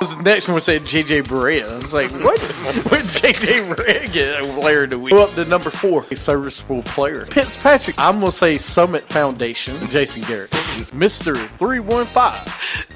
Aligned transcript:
Was 0.00 0.14
the 0.14 0.22
next 0.22 0.46
one 0.46 0.60
said 0.60 0.82
JJ 0.82 1.22
Barea. 1.24 1.72
I 1.72 1.76
was 1.78 1.94
like, 1.94 2.10
what? 2.12 2.38
what 2.40 3.00
JJ 3.04 3.74
Barea 3.74 4.12
get 4.12 4.42
a 4.42 4.46
player 4.60 4.84
of 4.84 4.90
the 4.90 4.98
week? 4.98 5.12
Go 5.12 5.24
up 5.24 5.34
to 5.34 5.44
number 5.46 5.70
four, 5.70 6.04
a 6.10 6.16
serviceable 6.16 6.82
player. 6.82 7.24
Fitzpatrick. 7.26 7.98
I'm 7.98 8.20
gonna 8.20 8.30
say 8.30 8.58
Summit 8.58 9.04
Foundation. 9.04 9.74
Jason 9.88 10.20
Garrett, 10.22 10.52
Mister 10.92 11.34
Three 11.34 11.80
One 11.80 12.04
Five. 12.04 12.44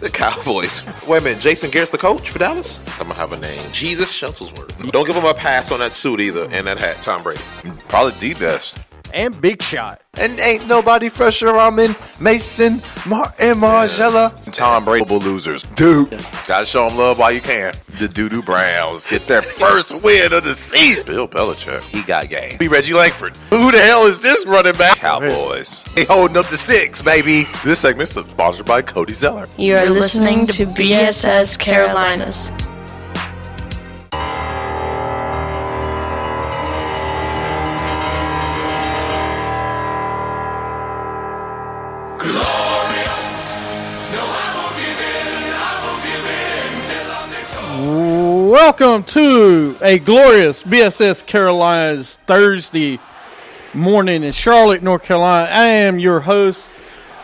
The 0.01 0.11
Cowboys. 0.11 0.83
Wait 1.07 1.19
a 1.19 1.25
minute, 1.25 1.41
Jason 1.41 1.71
Garrett's 1.71 1.91
the 1.91 1.98
coach 1.98 2.29
for 2.29 2.39
Dallas? 2.39 2.79
I'm 3.01 3.09
gonna 3.09 3.14
have 3.14 3.32
a 3.32 3.39
name. 3.39 3.73
Jesus 3.73 4.12
Shuttlesworth. 4.12 4.91
Don't 4.93 5.07
give 5.07 5.17
him 5.17 5.25
a 5.25 5.35
pass 5.35 5.73
on 5.73 5.79
that 5.79 5.95
suit 5.95 6.21
either 6.21 6.48
and 6.51 6.67
that 6.67 6.79
hat, 6.79 6.97
Tom 7.03 7.23
Brady. 7.23 7.41
Probably 7.89 8.12
the 8.12 8.34
best. 8.39 8.78
And 9.14 9.38
Big 9.41 9.62
Shot. 9.62 10.00
And 10.19 10.38
ain't 10.41 10.66
nobody 10.66 11.09
fresher. 11.09 11.56
I'm 11.56 11.78
in 11.78 11.95
Mason, 12.20 12.82
Martin, 13.06 13.59
Margella. 13.59 14.33
Tom 14.52 14.84
Brady 14.84 15.06
losers. 15.06 15.62
Dude, 15.77 16.10
gotta 16.46 16.66
show 16.66 16.88
them 16.88 16.98
love 16.98 17.19
while 17.19 17.30
you 17.33 17.41
can. 17.41 17.74
The 17.98 18.09
Doodoo 18.09 18.45
Browns 18.45 19.06
get 19.06 19.27
their 19.27 19.42
first 19.60 19.92
win 20.02 20.33
of 20.33 20.45
the 20.45 20.55
season. 20.55 21.06
Bill 21.06 21.28
Belichick, 21.28 21.80
he 21.83 22.02
got 22.02 22.28
game. 22.28 22.59
Be 22.59 22.69
Reggie 22.69 22.95
Langford. 22.95 23.36
Who 23.50 23.70
the 23.70 23.78
hell 23.80 24.06
is 24.06 24.20
this 24.20 24.45
running 24.46 24.74
back? 24.74 24.96
Cowboys. 24.96 25.83
They 25.95 26.05
holding 26.05 26.36
up 26.36 26.47
to 26.47 26.56
six, 26.56 27.00
baby. 27.02 27.45
This 27.64 27.78
segment 27.78 28.08
is 28.08 28.24
sponsored 28.24 28.66
by 28.66 28.83
Cody 28.83 29.12
Zeller. 29.12 29.48
You 29.56 29.77
are 29.77 29.86
listening 29.86 30.47
to 30.48 30.66
BSS 30.66 31.58
Carolinas. 31.58 32.50
Welcome 48.81 49.05
to 49.09 49.77
a 49.83 49.98
glorious 49.98 50.62
BSS 50.62 51.27
Carolinas 51.27 52.19
Thursday 52.27 52.98
morning 53.75 54.23
in 54.23 54.33
Charlotte, 54.33 54.83
North 54.83 55.03
Carolina. 55.03 55.50
I 55.53 55.67
am 55.67 55.98
your 55.98 56.20
host, 56.20 56.70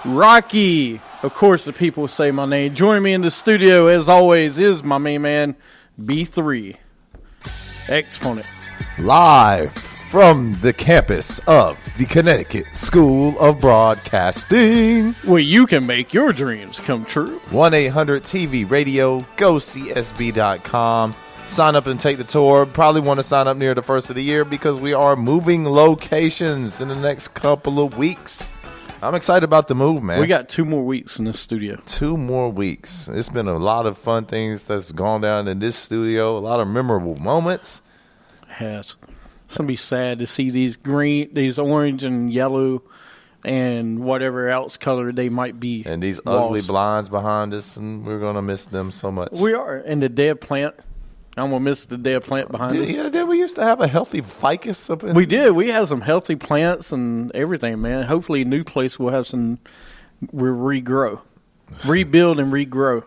Rocky. 0.05 1.01
Of 1.23 1.33
course, 1.33 1.65
the 1.65 1.73
people 1.73 2.09
say 2.09 2.31
my 2.31 2.45
name. 2.45 2.75
Joining 2.75 3.03
me 3.03 3.15
in 3.15 3.23
the 3.23 3.31
studio, 3.31 3.87
as 3.87 4.07
always, 4.07 4.59
is 4.59 4.84
my 4.84 4.99
main 4.99 5.23
man, 5.23 5.57
B3 5.99 6.77
Exponent. 7.89 8.47
Live 8.99 9.73
from 9.73 10.59
the 10.61 10.75
campus 10.75 11.39
of 11.47 11.79
the 11.97 12.05
Connecticut 12.05 12.67
School 12.77 13.34
of 13.41 13.61
Broadcasting. 13.61 15.15
Where 15.25 15.41
you 15.41 15.67
can 15.67 15.87
make 15.87 16.12
your 16.12 16.34
dreams 16.34 16.79
come 16.81 17.07
true. 17.07 17.39
1 17.49 17.73
800 17.73 18.25
TV 18.25 18.71
Radio, 18.71 19.25
go 19.39 19.55
CSB.com. 19.55 21.15
Sign 21.49 21.75
up 21.75 21.87
and 21.87 21.99
take 21.99 22.19
the 22.19 22.25
tour. 22.25 22.67
Probably 22.67 23.01
want 23.01 23.19
to 23.19 23.25
sign 23.25 23.49
up 23.49 23.57
near 23.57 23.75
the 23.75 23.83
first 23.83 24.11
of 24.11 24.17
the 24.17 24.23
year 24.23 24.45
because 24.45 24.79
we 24.79 24.93
are 24.93 25.17
moving 25.17 25.65
locations 25.65 26.81
in 26.81 26.89
the 26.89 26.95
next 26.97 27.29
couple 27.29 27.83
of 27.83 27.97
weeks. 27.97 28.51
I'm 29.03 29.15
excited 29.15 29.45
about 29.45 29.69
the 29.69 29.75
move, 29.75 30.03
man. 30.03 30.21
We 30.21 30.27
got 30.27 30.49
two 30.49 30.65
more 30.65 30.85
weeks 30.85 31.19
in 31.19 31.25
the 31.25 31.33
studio. 31.33 31.77
two 31.87 32.17
more 32.17 32.51
weeks. 32.51 33.09
It's 33.09 33.29
been 33.29 33.47
a 33.47 33.57
lot 33.57 33.87
of 33.87 33.97
fun 33.97 34.27
things 34.27 34.65
that's 34.65 34.91
gone 34.93 35.21
down 35.21 35.49
in 35.49 35.59
this 35.61 35.77
studio, 35.77 36.37
a 36.37 36.41
lot 36.41 36.61
of 36.61 36.69
memorable 36.69 37.17
moments. 37.17 37.81
has. 38.49 38.97
It's 39.47 39.57
gonna 39.57 39.69
be 39.69 39.77
sad 39.77 40.19
to 40.19 40.27
see 40.27 40.51
these 40.51 40.77
green, 40.77 41.33
these 41.33 41.59
orange 41.59 42.03
and 42.03 42.33
yellow, 42.33 42.83
and 43.45 44.01
whatever 44.01 44.49
else 44.49 44.77
color 44.77 45.13
they 45.13 45.29
might 45.29 45.61
be. 45.61 45.85
And 45.87 46.03
these 46.03 46.23
walls. 46.25 46.47
ugly 46.47 46.62
blinds 46.62 47.09
behind 47.09 47.55
us, 47.55 47.77
and 47.77 48.05
we're 48.05 48.19
going 48.19 48.35
to 48.35 48.43
miss 48.43 48.67
them 48.67 48.91
so 48.91 49.12
much. 49.12 49.31
We 49.33 49.55
are 49.55 49.77
in 49.77 50.01
the 50.01 50.09
dead 50.09 50.41
plant. 50.41 50.75
I'm 51.37 51.51
gonna 51.51 51.61
miss 51.61 51.85
the 51.87 51.99
dead 51.99 52.25
plant 52.25 52.51
behind 52.51 52.73
Did, 52.75 52.89
us. 52.89 52.95
yeah, 52.95 53.09
did 53.11 53.29
we 53.29 53.39
used 53.39 53.57
to 53.57 53.63
have 53.63 53.81
a 53.81 53.87
healthy 53.89 54.23
ficus 54.23 54.89
up 54.89 55.05
in 55.05 55.15
We 55.15 55.27
did. 55.27 55.53
We 55.53 55.69
had 55.69 55.87
some 55.89 56.01
healthy 56.01 56.37
plants 56.37 56.93
and 56.93 57.31
everything, 57.35 57.81
man. 57.83 58.05
Hopefully, 58.05 58.43
a 58.43 58.45
new 58.47 58.65
place 58.65 58.99
will 58.99 59.11
have 59.11 59.27
some. 59.27 59.59
We'll 60.33 60.55
regrow, 60.55 61.21
rebuild, 61.87 62.41
and 62.41 62.51
regrow. 62.53 63.05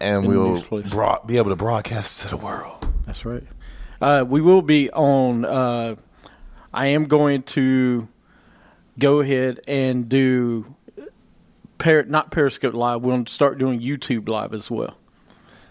and 0.00 0.26
we'll 0.28 0.62
broad, 0.90 1.26
be 1.26 1.38
able 1.38 1.48
to 1.50 1.56
broadcast 1.56 2.20
to 2.22 2.28
the 2.28 2.36
world. 2.36 2.86
That's 3.06 3.24
right. 3.24 3.42
Uh, 4.02 4.24
we 4.28 4.40
will 4.42 4.62
be 4.62 4.90
on. 4.90 5.44
Uh, 5.46 5.96
I 6.74 6.88
am 6.88 7.06
going 7.06 7.42
to 7.44 8.06
go 8.98 9.20
ahead 9.20 9.60
and 9.66 10.08
do, 10.08 10.74
per, 11.78 12.02
not 12.02 12.30
Periscope 12.30 12.74
Live. 12.74 13.00
We'll 13.02 13.24
start 13.26 13.56
doing 13.58 13.80
YouTube 13.80 14.28
Live 14.28 14.52
as 14.52 14.70
well. 14.70 14.96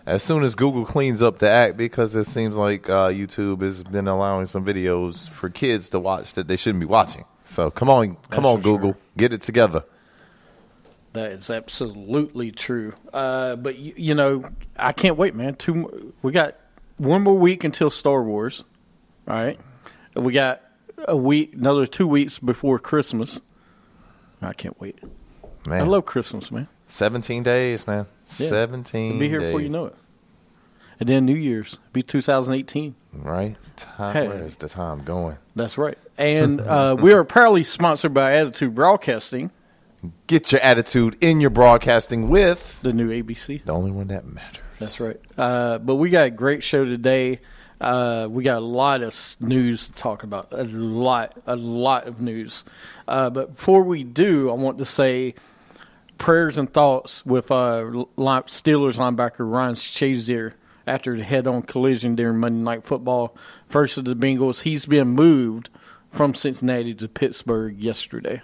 As 0.10 0.24
soon 0.24 0.42
as 0.42 0.56
Google 0.56 0.86
cleans 0.86 1.22
up 1.22 1.38
the 1.38 1.48
act, 1.48 1.78
because 1.78 2.16
it 2.16 2.26
seems 2.26 2.56
like 2.56 2.90
uh, 2.90 3.10
YouTube 3.10 3.62
has 3.62 3.84
been 3.84 4.08
allowing 4.08 4.48
some 4.48 4.66
videos 4.66 5.30
for 5.30 5.52
kids 5.52 5.88
to 5.92 6.00
watch 6.00 6.34
that 6.34 6.48
they 6.48 6.56
shouldn't 6.56 6.80
be 6.80 6.88
watching. 6.88 7.26
So 7.46 7.70
come 7.70 7.92
on, 7.92 8.16
come 8.32 8.42
That's 8.44 8.56
on, 8.56 8.62
Google, 8.62 8.94
sure. 8.94 9.02
get 9.18 9.34
it 9.34 9.44
together. 9.44 9.84
That 11.14 11.32
is 11.34 11.52
absolutely 11.52 12.52
true. 12.52 12.96
Uh, 13.14 13.56
but 13.56 13.78
you, 13.78 13.94
you 13.96 14.16
know, 14.16 14.46
I 14.78 14.94
can't 14.94 15.16
wait, 15.16 15.36
man. 15.36 15.54
Two, 15.54 16.12
we 16.24 16.32
got 16.32 16.56
one 16.98 17.22
more 17.22 17.38
week 17.38 17.64
until 17.64 17.92
Star 17.92 18.24
Wars. 18.24 18.64
All 19.28 19.36
right, 19.36 19.60
we 20.16 20.34
got 20.34 20.64
a 21.08 21.16
week, 21.16 21.54
another 21.54 21.86
two 21.86 22.08
weeks 22.08 22.40
before 22.40 22.80
Christmas. 22.80 23.42
I 24.42 24.54
can't 24.54 24.80
wait. 24.82 24.98
Man, 25.68 25.82
I 25.82 25.84
love 25.84 26.06
Christmas, 26.08 26.50
man. 26.50 26.68
17 26.88 27.44
days, 27.44 27.86
man. 27.86 28.08
Yeah. 28.38 28.48
17 28.50 29.08
It'll 29.08 29.20
be 29.20 29.30
here 29.30 29.42
before 29.42 29.62
you 29.62 29.70
know 29.70 29.86
it. 29.88 29.96
And 31.00 31.08
then 31.08 31.26
New 31.26 31.36
Year's 31.36 31.80
be 31.94 32.04
2018. 32.04 32.96
Right? 33.14 33.56
Time, 33.78 34.14
Hey. 34.14 34.28
Where 34.28 34.44
is 34.44 34.58
the 34.58 34.68
time 34.68 35.04
going? 35.04 35.38
That's 35.56 35.78
right. 35.78 35.98
And 36.18 36.60
uh, 36.62 36.98
we 37.02 37.14
are 37.14 37.24
proudly 37.24 37.64
sponsored 37.64 38.14
by 38.14 38.34
Attitude 38.34 38.76
Broadcasting, 38.76 39.52
Get 40.28 40.52
your 40.54 40.62
attitude 40.62 41.18
in 41.20 41.42
your 41.42 41.50
broadcasting 41.50 42.30
with 42.30 42.82
the 42.82 42.94
new 42.94 43.10
ABC. 43.10 43.66
the 43.66 43.74
only 43.74 43.92
one 43.92 44.08
that 44.08 44.26
matters. 44.26 44.64
That's 44.80 45.00
right. 45.02 45.20
Uh, 45.38 45.78
but 45.80 45.96
we 45.96 46.10
got 46.10 46.28
a 46.28 46.30
great 46.30 46.64
show 46.64 46.86
today. 46.86 47.42
Uh, 47.82 48.28
we 48.30 48.46
got 48.46 48.60
a 48.60 48.66
lot 48.66 49.02
of 49.02 49.38
news 49.42 49.88
to 49.88 49.94
talk 49.94 50.24
about. 50.24 50.48
A 50.52 50.64
lot, 50.64 51.38
a 51.46 51.58
lot 51.58 52.08
of 52.08 52.22
news. 52.22 52.64
Uh, 53.10 53.30
but 53.30 53.56
before 53.56 53.84
we 53.84 54.06
do, 54.06 54.50
I 54.50 54.54
want 54.54 54.78
to 54.78 54.86
say 54.86 55.36
prayers 56.20 56.58
and 56.58 56.72
thoughts 56.72 57.26
with 57.26 57.50
uh, 57.50 58.06
line, 58.16 58.44
Steelers 58.44 58.98
linebacker 58.98 59.50
Ryan 59.52 59.74
Shazier 59.74 60.54
after 60.86 61.18
the 61.18 61.24
head-on 61.24 61.64
collision 61.64 62.16
during 62.16 62.38
Monday 62.38 62.64
Night 62.64 62.84
Football 62.84 63.36
versus 63.70 64.04
the 64.04 64.16
Bengals. 64.16 64.62
He's 64.62 64.86
been 64.86 65.10
moved 65.10 65.70
from 66.12 66.36
Cincinnati 66.36 66.94
to 66.96 67.08
Pittsburgh 67.08 67.80
yesterday. 67.80 68.42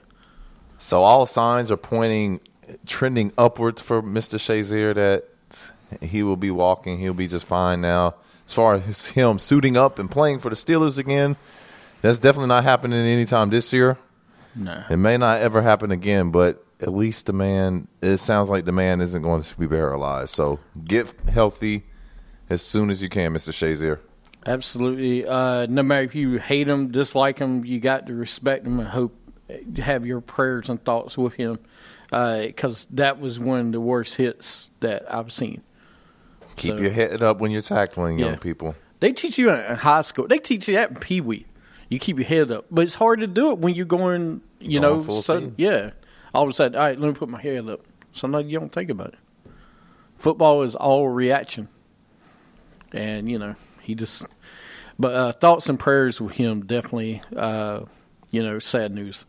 So 0.77 1.03
all 1.03 1.25
signs 1.25 1.71
are 1.71 1.77
pointing, 1.77 2.39
trending 2.85 3.31
upwards 3.37 3.81
for 3.81 4.01
Mr. 4.01 4.37
Shazier 4.39 4.95
that 4.95 5.25
he 6.01 6.23
will 6.23 6.37
be 6.37 6.51
walking. 6.51 6.99
He'll 6.99 7.13
be 7.13 7.27
just 7.27 7.45
fine 7.45 7.81
now. 7.81 8.15
As 8.47 8.53
far 8.53 8.75
as 8.75 9.07
him 9.07 9.39
suiting 9.39 9.77
up 9.77 9.99
and 9.99 10.09
playing 10.09 10.39
for 10.39 10.49
the 10.49 10.55
Steelers 10.55 10.97
again, 10.97 11.35
that's 12.01 12.19
definitely 12.19 12.49
not 12.49 12.63
happening 12.63 12.99
anytime 12.99 13.49
this 13.49 13.73
year. 13.73 13.97
No. 14.55 14.83
It 14.89 14.97
may 14.97 15.17
not 15.17 15.41
ever 15.41 15.61
happen 15.61 15.91
again, 15.91 16.31
but 16.31 16.64
at 16.81 16.93
least 16.93 17.25
the 17.27 17.33
man, 17.33 17.87
it 18.01 18.17
sounds 18.17 18.49
like 18.49 18.65
the 18.65 18.71
man 18.71 19.01
isn't 19.01 19.21
going 19.21 19.41
to 19.41 19.57
be 19.57 19.67
paralyzed. 19.67 20.33
So 20.33 20.59
get 20.83 21.07
healthy 21.29 21.83
as 22.49 22.61
soon 22.61 22.89
as 22.89 23.01
you 23.01 23.09
can, 23.09 23.33
Mr. 23.33 23.51
Shazier. 23.51 23.99
Absolutely. 24.45 25.25
Uh, 25.25 25.65
no 25.67 25.81
matter 25.83 26.03
if 26.03 26.13
you 26.15 26.37
hate 26.37 26.67
him, 26.67 26.91
dislike 26.91 27.39
him, 27.39 27.65
you 27.65 27.79
got 27.79 28.05
to 28.07 28.13
respect 28.13 28.65
him 28.65 28.79
and 28.79 28.87
hope 28.87 29.15
have 29.77 30.05
your 30.05 30.21
prayers 30.21 30.69
and 30.69 30.83
thoughts 30.83 31.17
with 31.17 31.33
him 31.33 31.57
because 32.09 32.87
that 32.91 33.19
was 33.19 33.39
one 33.39 33.59
of 33.67 33.71
the 33.71 33.81
worst 33.81 34.15
hits 34.15 34.69
that 34.81 35.11
I've 35.13 35.31
seen. 35.31 35.61
Keep 36.55 36.75
So- 36.77 36.81
your 36.81 36.91
head 36.91 37.21
up 37.21 37.39
when 37.39 37.51
you're 37.51 37.61
tackling 37.61 38.19
young 38.19 38.31
Yeah. 38.31 38.35
people. 38.37 38.75
They 39.01 39.11
teach 39.11 39.37
you 39.37 39.51
in 39.51 39.75
high 39.75 40.01
school. 40.03 40.27
They 40.27 40.37
teach 40.39 40.67
you 40.67 40.75
that 40.75 40.89
in 40.91 40.95
Pee 40.95 41.21
Wee. 41.21 41.45
You 41.89 41.99
keep 41.99 42.17
your 42.17 42.25
head 42.27 42.49
up, 42.49 42.65
but 42.71 42.81
it's 42.85 42.95
hard 42.95 43.19
to 43.19 43.27
do 43.27 43.51
it 43.51 43.59
when 43.59 43.75
you're 43.75 43.85
going. 43.85 44.41
You 44.59 44.79
Going 44.79 45.05
know, 45.05 45.13
speed. 45.21 45.53
yeah. 45.57 45.91
All 46.35 46.43
of 46.43 46.49
a 46.49 46.53
sudden, 46.53 46.77
all 46.77 46.85
right, 46.85 46.99
let 46.99 47.07
me 47.07 47.13
put 47.13 47.29
my 47.29 47.41
head 47.41 47.69
up. 47.69 47.79
Sometimes 48.11 48.51
you 48.51 48.59
don't 48.59 48.69
think 48.69 48.89
about 48.89 49.13
it. 49.13 49.19
Football 50.17 50.63
is 50.63 50.75
all 50.75 51.07
reaction, 51.07 51.69
and 52.91 53.29
you 53.29 53.39
know 53.39 53.55
he 53.81 53.95
just. 53.95 54.25
But 54.99 55.15
uh, 55.15 55.31
thoughts 55.31 55.69
and 55.69 55.79
prayers 55.79 56.19
with 56.19 56.33
him 56.33 56.65
definitely. 56.65 57.21
Uh, 57.33 57.85
you 58.31 58.43
know, 58.43 58.59
sad 58.59 58.91
news. 58.91 59.25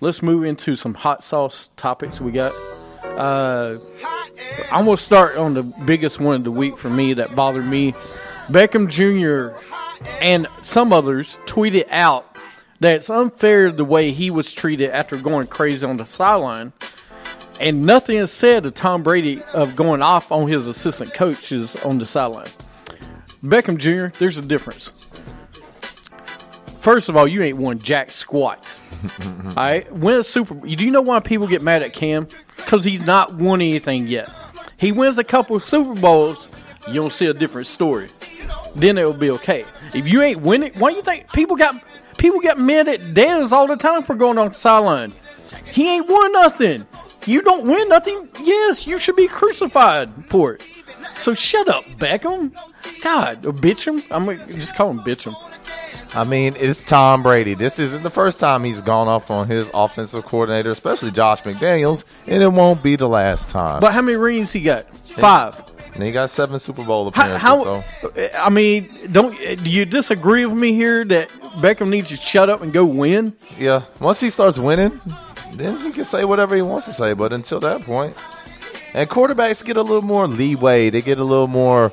Let's 0.00 0.22
move 0.22 0.44
into 0.44 0.76
some 0.76 0.94
hot 0.94 1.24
sauce 1.24 1.70
topics 1.76 2.20
we 2.20 2.30
got. 2.30 2.52
Uh, 3.02 3.78
I'm 4.70 4.84
gonna 4.84 4.96
start 4.96 5.36
on 5.36 5.54
the 5.54 5.64
biggest 5.64 6.20
one 6.20 6.36
of 6.36 6.44
the 6.44 6.52
week 6.52 6.78
for 6.78 6.88
me 6.88 7.14
that 7.14 7.34
bothered 7.34 7.66
me. 7.66 7.94
Beckham 8.46 8.88
Jr. 8.88 9.58
and 10.20 10.46
some 10.62 10.92
others 10.92 11.40
tweeted 11.46 11.88
out 11.90 12.33
that 12.80 12.96
it's 12.96 13.10
unfair 13.10 13.70
the 13.70 13.84
way 13.84 14.12
he 14.12 14.30
was 14.30 14.52
treated 14.52 14.90
after 14.90 15.16
going 15.16 15.46
crazy 15.46 15.86
on 15.86 15.96
the 15.96 16.06
sideline. 16.06 16.72
And 17.60 17.86
nothing 17.86 18.16
is 18.16 18.32
said 18.32 18.66
of 18.66 18.74
Tom 18.74 19.02
Brady 19.02 19.42
of 19.52 19.76
going 19.76 20.02
off 20.02 20.32
on 20.32 20.48
his 20.48 20.66
assistant 20.66 21.14
coaches 21.14 21.76
on 21.76 21.98
the 21.98 22.06
sideline. 22.06 22.48
Beckham 23.42 23.78
Jr., 23.78 24.16
there's 24.18 24.38
a 24.38 24.42
difference. 24.42 24.90
First 26.80 27.08
of 27.08 27.16
all, 27.16 27.28
you 27.28 27.42
ain't 27.42 27.58
won 27.58 27.78
jack 27.78 28.10
squat. 28.10 28.74
all 29.24 29.54
right, 29.54 29.90
win 29.92 30.16
a 30.16 30.24
Super. 30.24 30.54
Do 30.54 30.84
you 30.84 30.90
know 30.90 31.02
why 31.02 31.20
people 31.20 31.46
get 31.46 31.62
mad 31.62 31.82
at 31.82 31.92
Cam? 31.92 32.26
Because 32.56 32.84
he's 32.84 33.06
not 33.06 33.34
won 33.34 33.60
anything 33.60 34.06
yet. 34.08 34.30
He 34.76 34.92
wins 34.92 35.18
a 35.18 35.24
couple 35.24 35.56
of 35.56 35.64
Super 35.64 35.94
Bowls, 35.94 36.48
you 36.88 36.94
don't 36.94 37.12
see 37.12 37.26
a 37.26 37.34
different 37.34 37.66
story. 37.66 38.08
Then 38.74 38.98
it'll 38.98 39.12
be 39.12 39.30
okay. 39.30 39.64
If 39.94 40.06
you 40.06 40.22
ain't 40.22 40.40
winning, 40.40 40.72
why 40.74 40.90
do 40.90 40.96
you 40.96 41.02
think 41.02 41.32
people 41.32 41.56
got 41.56 41.82
people 42.18 42.40
get 42.40 42.58
mad 42.58 42.88
at 42.88 43.00
Dez 43.14 43.52
all 43.52 43.66
the 43.66 43.76
time 43.76 44.02
for 44.02 44.14
going 44.14 44.38
on 44.38 44.48
the 44.48 44.54
sideline? 44.54 45.12
He 45.66 45.88
ain't 45.88 46.08
won 46.08 46.32
nothing. 46.32 46.86
You 47.26 47.40
don't 47.42 47.66
win 47.66 47.88
nothing. 47.88 48.28
Yes, 48.42 48.86
you 48.86 48.98
should 48.98 49.16
be 49.16 49.28
crucified 49.28 50.10
for 50.28 50.54
it. 50.54 50.62
So 51.20 51.34
shut 51.34 51.68
up, 51.68 51.84
Beckham. 51.98 52.52
God, 53.02 53.46
or 53.46 53.52
bitch 53.52 53.86
him. 53.86 54.02
I'm 54.10 54.26
gonna 54.26 54.46
just 54.52 54.74
call 54.74 54.90
him 54.90 55.00
bitch 55.00 55.22
him. 55.24 55.34
I 56.14 56.22
mean, 56.24 56.54
it's 56.58 56.84
Tom 56.84 57.22
Brady. 57.22 57.54
This 57.54 57.78
isn't 57.78 58.02
the 58.02 58.10
first 58.10 58.38
time 58.38 58.62
he's 58.62 58.80
gone 58.80 59.08
off 59.08 59.30
on 59.30 59.48
his 59.48 59.70
offensive 59.74 60.24
coordinator, 60.24 60.70
especially 60.70 61.10
Josh 61.10 61.42
McDaniels, 61.42 62.04
and 62.26 62.42
it 62.42 62.48
won't 62.48 62.82
be 62.82 62.94
the 62.96 63.08
last 63.08 63.48
time. 63.48 63.80
But 63.80 63.92
how 63.94 64.02
many 64.02 64.16
rings 64.16 64.52
he 64.52 64.60
got? 64.60 64.94
Five. 64.96 65.60
and 65.94 66.02
he 66.02 66.12
got 66.12 66.30
seven 66.30 66.58
Super 66.58 66.84
Bowl 66.84 67.10
How? 67.10 67.22
appearances. 67.22 67.42
how 67.42 67.62
so. 67.64 67.84
I 68.38 68.50
mean, 68.50 68.90
don't 69.10 69.36
do 69.64 69.70
you 69.70 69.84
disagree 69.86 70.44
with 70.46 70.56
me 70.58 70.72
here 70.72 71.04
that 71.06 71.28
Beckham 71.54 71.88
needs 71.88 72.08
to 72.08 72.16
shut 72.16 72.50
up 72.50 72.62
and 72.62 72.72
go 72.72 72.84
win? 72.84 73.34
Yeah, 73.58 73.82
once 74.00 74.20
he 74.20 74.30
starts 74.30 74.58
winning, 74.58 75.00
then 75.52 75.78
he 75.78 75.92
can 75.92 76.04
say 76.04 76.24
whatever 76.24 76.54
he 76.56 76.62
wants 76.62 76.86
to 76.86 76.92
say. 76.92 77.12
But 77.12 77.32
until 77.32 77.60
that 77.60 77.82
point, 77.82 78.16
and 78.92 79.08
quarterbacks 79.08 79.64
get 79.64 79.76
a 79.76 79.82
little 79.82 80.02
more 80.02 80.26
leeway. 80.26 80.90
They 80.90 81.02
get 81.02 81.18
a 81.18 81.24
little 81.24 81.48
more, 81.48 81.92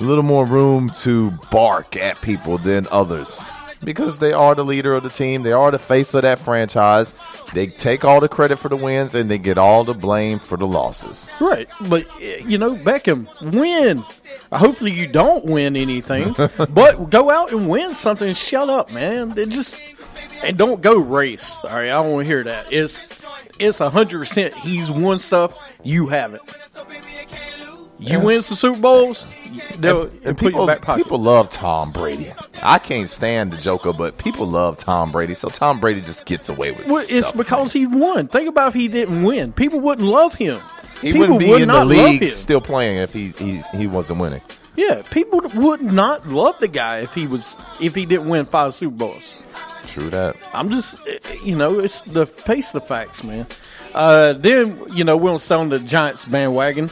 a 0.00 0.04
little 0.04 0.24
more 0.24 0.44
room 0.46 0.90
to 1.02 1.30
bark 1.50 1.96
at 1.96 2.20
people 2.22 2.58
than 2.58 2.86
others 2.90 3.50
because 3.82 4.18
they 4.18 4.32
are 4.32 4.54
the 4.54 4.64
leader 4.64 4.94
of 4.94 5.02
the 5.02 5.10
team. 5.10 5.42
They 5.42 5.52
are 5.52 5.70
the 5.70 5.78
face 5.78 6.14
of 6.14 6.22
that 6.22 6.38
franchise. 6.38 7.14
They 7.54 7.66
take 7.66 8.04
all 8.04 8.20
the 8.20 8.28
credit 8.28 8.58
for 8.58 8.68
the 8.68 8.76
wins 8.76 9.14
and 9.14 9.30
they 9.30 9.38
get 9.38 9.58
all 9.58 9.84
the 9.84 9.94
blame 9.94 10.38
for 10.38 10.56
the 10.56 10.66
losses. 10.66 11.30
Right, 11.40 11.68
but 11.88 12.06
eh, 12.20 12.42
you 12.46 12.58
know, 12.58 12.74
Beckham, 12.74 13.28
win. 13.52 14.04
Hopefully, 14.52 14.92
you 14.92 15.06
don't 15.06 15.44
win 15.44 15.76
anything, 15.76 16.34
but 16.70 17.10
go 17.10 17.30
out 17.30 17.52
and 17.52 17.68
win 17.68 17.94
something. 17.94 18.34
Shut 18.34 18.68
up, 18.68 18.90
man. 18.92 19.36
It 19.36 19.48
just 19.48 19.78
and 20.42 20.56
don't 20.56 20.80
go 20.80 20.98
race. 20.98 21.56
All 21.64 21.70
right, 21.70 21.86
I 21.86 22.02
don't 22.02 22.12
want 22.12 22.24
to 22.24 22.28
hear 22.28 22.44
that. 22.44 22.72
It's 22.72 23.02
it's 23.58 23.78
hundred 23.78 24.18
percent. 24.18 24.54
He's 24.54 24.90
won 24.90 25.18
stuff. 25.18 25.54
You 25.82 26.06
haven't. 26.06 26.42
You 27.98 28.20
win 28.20 28.42
some 28.42 28.56
Super 28.56 28.80
Bowls. 28.80 29.26
They'll 29.78 30.02
And 30.02 30.22
put 30.22 30.38
people, 30.38 30.60
your 30.60 30.66
back 30.66 30.82
pocket. 30.82 31.04
people 31.04 31.18
love 31.18 31.48
Tom 31.48 31.90
Brady. 31.90 32.32
I 32.62 32.78
can't 32.78 33.08
stand 33.08 33.52
the 33.52 33.56
Joker, 33.56 33.92
but 33.92 34.18
people 34.18 34.46
love 34.46 34.76
Tom 34.76 35.10
Brady, 35.10 35.34
so 35.34 35.48
Tom 35.48 35.80
Brady 35.80 36.00
just 36.00 36.24
gets 36.24 36.48
away 36.48 36.70
with 36.70 36.86
Well, 36.86 37.04
it's 37.08 37.32
because 37.32 37.72
he 37.72 37.86
won. 37.86 38.28
Think 38.28 38.48
about 38.48 38.68
if 38.68 38.74
he 38.74 38.88
didn't 38.88 39.24
win. 39.24 39.52
People 39.52 39.80
wouldn't 39.80 40.06
love 40.06 40.34
him. 40.34 40.60
He 41.00 41.12
people 41.12 41.20
wouldn't 41.20 41.40
be 41.40 41.50
would 41.50 41.62
in 41.62 41.68
the 41.68 41.84
league 41.84 42.32
still 42.32 42.60
playing 42.60 42.98
if 42.98 43.12
he, 43.12 43.28
he 43.30 43.62
he 43.72 43.86
wasn't 43.86 44.20
winning. 44.20 44.42
Yeah, 44.74 45.02
people 45.10 45.40
would 45.54 45.82
not 45.82 46.28
love 46.28 46.58
the 46.60 46.68
guy 46.68 47.00
if 47.00 47.14
he 47.14 47.26
was 47.26 47.56
if 47.80 47.94
he 47.94 48.06
didn't 48.06 48.28
win 48.28 48.46
five 48.46 48.74
Super 48.74 48.94
Bowls. 48.96 49.36
True 49.86 50.10
that. 50.10 50.36
I'm 50.52 50.70
just, 50.70 50.96
you 51.44 51.56
know, 51.56 51.78
it's 51.80 52.02
the 52.02 52.26
face 52.26 52.74
of 52.74 52.82
the 52.82 52.86
facts, 52.88 53.24
man. 53.24 53.46
Uh, 53.94 54.34
then 54.34 54.80
you 54.92 55.02
know 55.02 55.16
we're 55.16 55.32
on 55.32 55.68
the 55.68 55.78
Giants 55.78 56.24
bandwagon. 56.24 56.90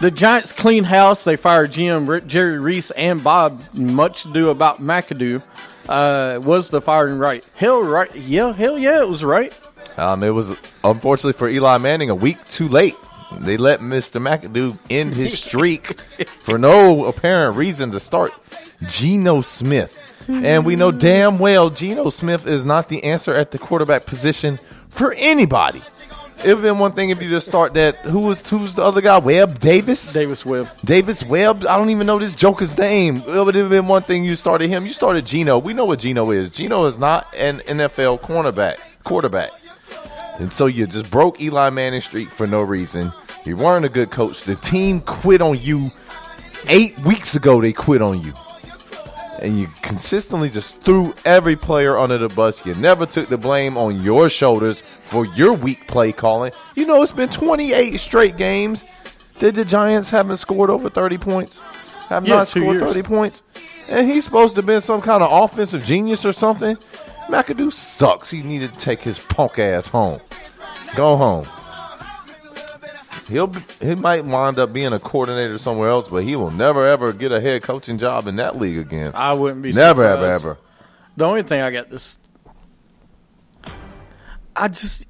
The 0.00 0.12
Giants 0.12 0.52
clean 0.52 0.84
house. 0.84 1.24
They 1.24 1.34
fired 1.34 1.72
GM 1.72 2.26
Jerry 2.26 2.60
Reese 2.60 2.92
and 2.92 3.24
Bob. 3.24 3.60
Much 3.74 4.26
ado 4.26 4.50
about 4.50 4.80
McAdoo. 4.80 5.42
Uh, 5.88 6.38
was 6.42 6.70
the 6.70 6.80
firing 6.80 7.18
right? 7.18 7.44
Hell, 7.56 7.82
right? 7.82 8.14
Yeah, 8.14 8.52
hell 8.52 8.78
yeah, 8.78 9.00
it 9.00 9.08
was 9.08 9.24
right. 9.24 9.52
Um, 9.98 10.22
it 10.22 10.30
was 10.30 10.54
unfortunately 10.84 11.32
for 11.32 11.48
Eli 11.48 11.78
Manning 11.78 12.10
a 12.10 12.14
week 12.14 12.36
too 12.48 12.68
late. 12.68 12.94
They 13.32 13.56
let 13.56 13.80
Mr. 13.80 14.20
McAdoo 14.22 14.78
end 14.88 15.14
his 15.14 15.38
streak 15.42 16.00
for 16.40 16.58
no 16.58 17.06
apparent 17.06 17.56
reason 17.56 17.90
to 17.90 18.00
start 18.00 18.32
Geno 18.86 19.40
Smith. 19.40 19.96
And 20.28 20.66
we 20.66 20.76
know 20.76 20.92
damn 20.92 21.38
well 21.38 21.70
Geno 21.70 22.10
Smith 22.10 22.46
is 22.46 22.64
not 22.64 22.88
the 22.90 23.02
answer 23.02 23.34
at 23.34 23.50
the 23.50 23.58
quarterback 23.58 24.04
position 24.04 24.60
for 24.90 25.12
anybody. 25.14 25.82
It 26.38 26.46
would 26.46 26.50
have 26.50 26.62
been 26.62 26.78
one 26.78 26.92
thing 26.92 27.10
if 27.10 27.20
you 27.20 27.28
just 27.28 27.48
start 27.48 27.74
that. 27.74 27.96
Who 27.96 28.20
was 28.20 28.48
who's 28.48 28.76
the 28.76 28.82
other 28.82 29.00
guy? 29.00 29.18
Webb 29.18 29.58
Davis. 29.58 30.12
Davis 30.12 30.46
Webb. 30.46 30.68
Davis 30.84 31.24
Webb. 31.24 31.66
I 31.66 31.76
don't 31.76 31.90
even 31.90 32.06
know 32.06 32.18
this 32.18 32.32
Joker's 32.32 32.78
name. 32.78 33.16
It 33.26 33.44
would 33.44 33.56
have 33.56 33.70
been 33.70 33.88
one 33.88 34.02
thing 34.02 34.24
you 34.24 34.36
started 34.36 34.68
him. 34.68 34.86
You 34.86 34.92
started 34.92 35.26
Geno. 35.26 35.58
We 35.58 35.72
know 35.72 35.84
what 35.84 35.98
Geno 35.98 36.30
is. 36.30 36.50
Geno 36.50 36.84
is 36.84 36.96
not 36.96 37.26
an 37.36 37.58
NFL 37.60 38.20
cornerback 38.20 38.76
quarterback. 39.02 39.50
And 40.38 40.52
so 40.52 40.66
you 40.66 40.86
just 40.86 41.10
broke 41.10 41.40
Eli 41.40 41.70
Manning 41.70 42.00
streak 42.00 42.30
for 42.30 42.46
no 42.46 42.62
reason. 42.62 43.12
You 43.44 43.56
weren't 43.56 43.84
a 43.84 43.88
good 43.88 44.12
coach. 44.12 44.42
The 44.42 44.54
team 44.54 45.00
quit 45.00 45.40
on 45.40 45.58
you 45.58 45.90
eight 46.68 46.96
weeks 47.00 47.34
ago. 47.34 47.60
They 47.60 47.72
quit 47.72 48.00
on 48.00 48.22
you. 48.22 48.32
And 49.40 49.58
you 49.58 49.68
consistently 49.82 50.50
just 50.50 50.80
threw 50.80 51.14
every 51.24 51.54
player 51.54 51.96
under 51.96 52.18
the 52.18 52.28
bus. 52.28 52.66
You 52.66 52.74
never 52.74 53.06
took 53.06 53.28
the 53.28 53.36
blame 53.36 53.76
on 53.76 54.02
your 54.02 54.28
shoulders 54.28 54.82
for 55.04 55.24
your 55.26 55.52
weak 55.52 55.86
play 55.86 56.12
calling. 56.12 56.52
You 56.74 56.86
know, 56.86 57.02
it's 57.02 57.12
been 57.12 57.28
28 57.28 57.98
straight 57.98 58.36
games 58.36 58.84
that 59.38 59.54
the 59.54 59.64
Giants 59.64 60.10
haven't 60.10 60.38
scored 60.38 60.70
over 60.70 60.90
30 60.90 61.18
points. 61.18 61.60
Have 62.08 62.26
Yeah, 62.26 62.36
not 62.36 62.48
scored 62.48 62.78
years. 62.78 62.82
30 62.82 63.02
points. 63.02 63.42
And 63.88 64.08
he's 64.08 64.24
supposed 64.24 64.54
to 64.54 64.58
have 64.58 64.66
been 64.66 64.80
some 64.80 65.00
kind 65.00 65.22
of 65.22 65.30
offensive 65.44 65.84
genius 65.84 66.24
or 66.26 66.32
something. 66.32 66.76
McAdoo 67.28 67.72
sucks. 67.72 68.30
He 68.30 68.42
needed 68.42 68.72
to 68.72 68.78
take 68.78 69.02
his 69.02 69.18
punk 69.18 69.58
ass 69.58 69.88
home. 69.88 70.20
Go 70.96 71.16
home. 71.16 71.46
He'll 73.28 73.52
he 73.80 73.94
might 73.94 74.24
wind 74.24 74.58
up 74.58 74.72
being 74.72 74.92
a 74.92 74.98
coordinator 74.98 75.58
somewhere 75.58 75.90
else, 75.90 76.08
but 76.08 76.24
he 76.24 76.34
will 76.34 76.50
never 76.50 76.86
ever 76.86 77.12
get 77.12 77.30
a 77.30 77.40
head 77.40 77.62
coaching 77.62 77.98
job 77.98 78.26
in 78.26 78.36
that 78.36 78.58
league 78.58 78.78
again. 78.78 79.12
I 79.14 79.34
wouldn't 79.34 79.62
be 79.62 79.72
never 79.72 80.02
ever 80.02 80.26
ever. 80.26 80.58
The 81.16 81.26
only 81.26 81.42
thing 81.42 81.60
I 81.60 81.70
got 81.70 81.90
this, 81.90 82.16
I 84.56 84.68
just 84.68 85.04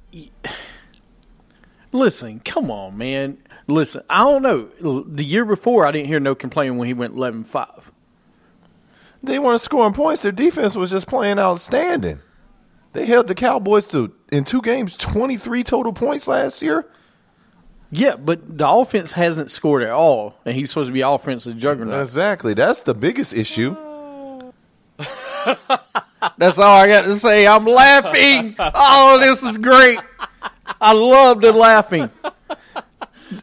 listen. 1.91 2.39
Come 2.41 2.69
on, 2.69 2.97
man. 2.97 3.37
Listen, 3.67 4.01
I 4.09 4.19
don't 4.23 4.41
know. 4.41 5.03
The 5.03 5.23
year 5.23 5.45
before, 5.45 5.85
I 5.85 5.91
didn't 5.91 6.07
hear 6.07 6.19
no 6.19 6.33
complaining 6.33 6.79
when 6.79 6.87
he 6.87 6.93
went 6.95 7.15
11-5. 7.15 7.91
They 9.21 9.37
weren't 9.37 9.61
scoring 9.61 9.93
points. 9.93 10.23
Their 10.23 10.31
defense 10.31 10.75
was 10.75 10.89
just 10.89 11.07
playing 11.07 11.37
outstanding. 11.37 12.19
They 12.93 13.05
held 13.05 13.27
the 13.27 13.35
Cowboys 13.35 13.85
to 13.87 14.13
in 14.31 14.43
two 14.45 14.61
games 14.61 14.95
twenty 14.95 15.37
three 15.37 15.63
total 15.63 15.93
points 15.93 16.27
last 16.27 16.61
year. 16.61 16.89
Yeah, 17.91 18.15
but 18.23 18.57
the 18.57 18.69
offense 18.69 19.11
hasn't 19.13 19.49
scored 19.51 19.81
at 19.83 19.89
all, 19.89 20.35
and 20.45 20.55
he's 20.55 20.69
supposed 20.69 20.89
to 20.89 20.93
be 20.93 21.01
offensive 21.01 21.57
juggernaut. 21.57 22.01
Exactly. 22.01 22.53
That's 22.53 22.83
the 22.83 22.93
biggest 22.93 23.33
issue. 23.33 23.75
That's 26.37 26.59
all 26.59 26.75
I 26.75 26.87
got 26.87 27.05
to 27.05 27.15
say. 27.15 27.47
I'm 27.47 27.65
laughing. 27.65 28.55
Oh, 28.59 29.17
this 29.19 29.41
is 29.41 29.57
great. 29.57 29.99
I 30.81 30.93
love 30.93 31.41
the 31.41 31.51
laughing. 31.53 32.09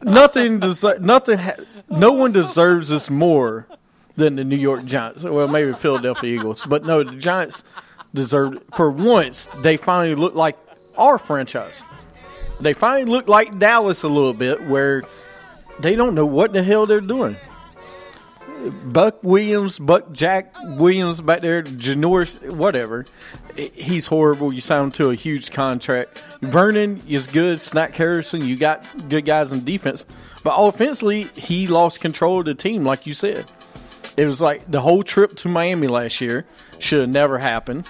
Nothing 0.03 0.59
deser- 0.59 0.99
nothing 0.99 1.37
ha- 1.39 1.55
no 1.89 2.11
one 2.11 2.31
deserves 2.31 2.89
this 2.89 3.09
more 3.09 3.67
than 4.15 4.35
the 4.35 4.43
New 4.43 4.57
York 4.57 4.85
Giants. 4.85 5.23
Well, 5.23 5.47
maybe 5.47 5.73
Philadelphia 5.73 6.35
Eagles, 6.35 6.65
but 6.67 6.85
no, 6.85 7.03
the 7.03 7.15
Giants 7.15 7.63
deserve 8.13 8.61
for 8.75 8.89
once 8.91 9.47
they 9.61 9.77
finally 9.77 10.15
look 10.15 10.35
like 10.35 10.57
our 10.97 11.17
franchise. 11.17 11.83
They 12.59 12.73
finally 12.73 13.05
look 13.05 13.27
like 13.27 13.59
Dallas 13.59 14.03
a 14.03 14.07
little 14.07 14.33
bit 14.33 14.63
where 14.63 15.03
they 15.79 15.95
don't 15.95 16.15
know 16.15 16.25
what 16.25 16.53
the 16.53 16.63
hell 16.63 16.85
they're 16.85 17.01
doing. 17.01 17.37
Buck 18.85 19.23
Williams, 19.23 19.77
Buck 19.77 20.11
Jack 20.11 20.55
Williams 20.77 21.21
back 21.21 21.41
there, 21.41 21.61
Janoris, 21.61 22.55
whatever. 22.55 23.05
He's 23.55 24.07
horrible. 24.07 24.51
You 24.51 24.61
signed 24.61 24.95
to 24.95 25.09
a 25.11 25.15
huge 25.15 25.51
contract. 25.51 26.19
Vernon 26.41 27.01
is 27.07 27.27
good. 27.27 27.61
Snack 27.61 27.95
Harrison, 27.95 28.43
you 28.43 28.55
got 28.55 28.83
good 29.09 29.25
guys 29.25 29.51
in 29.51 29.63
defense. 29.63 30.05
But 30.43 30.55
offensively, 30.57 31.23
he 31.35 31.67
lost 31.67 31.99
control 32.01 32.39
of 32.39 32.45
the 32.45 32.55
team, 32.55 32.83
like 32.83 33.05
you 33.05 33.13
said. 33.13 33.51
It 34.15 34.25
was 34.25 34.41
like 34.41 34.69
the 34.69 34.81
whole 34.81 35.03
trip 35.03 35.35
to 35.37 35.49
Miami 35.49 35.87
last 35.87 36.21
year 36.21 36.45
should 36.79 37.01
have 37.01 37.09
never 37.09 37.37
happened. 37.37 37.85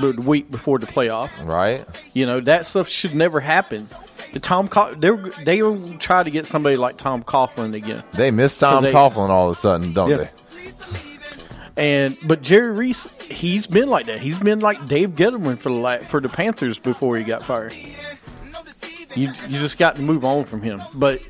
The 0.00 0.12
week 0.20 0.50
before 0.50 0.78
the 0.78 0.86
playoff. 0.86 1.30
Right? 1.44 1.84
You 2.12 2.26
know, 2.26 2.40
that 2.40 2.66
stuff 2.66 2.88
should 2.88 3.14
never 3.14 3.40
happen. 3.40 3.86
The 4.32 4.40
Tom 4.40 4.66
Co- 4.68 4.94
they 4.94 5.10
they 5.44 5.62
will 5.62 5.96
try 5.98 6.22
to 6.22 6.30
get 6.30 6.46
somebody 6.46 6.76
like 6.76 6.96
Tom 6.96 7.22
Coughlin 7.22 7.74
again. 7.74 8.02
They 8.14 8.30
miss 8.30 8.58
Tom 8.58 8.82
they- 8.82 8.92
Coughlin 8.92 9.28
all 9.28 9.50
of 9.50 9.56
a 9.56 9.60
sudden, 9.60 9.92
don't 9.92 10.10
Yeah. 10.10 10.16
they? 10.16 10.30
And 11.76 12.16
but 12.24 12.42
Jerry 12.42 12.70
Reese, 12.72 13.06
he's 13.20 13.66
been 13.66 13.88
like 13.88 14.06
that. 14.06 14.18
He's 14.20 14.38
been 14.38 14.60
like 14.60 14.86
Dave 14.88 15.10
Gettleman 15.10 15.58
for 15.58 15.70
the 15.70 15.74
la- 15.74 15.98
for 15.98 16.20
the 16.20 16.28
Panthers 16.28 16.78
before 16.78 17.16
he 17.16 17.24
got 17.24 17.44
fired. 17.44 17.72
You 19.14 19.30
you 19.48 19.58
just 19.58 19.78
got 19.78 19.96
to 19.96 20.02
move 20.02 20.24
on 20.24 20.44
from 20.44 20.62
him. 20.62 20.82
But 20.94 21.20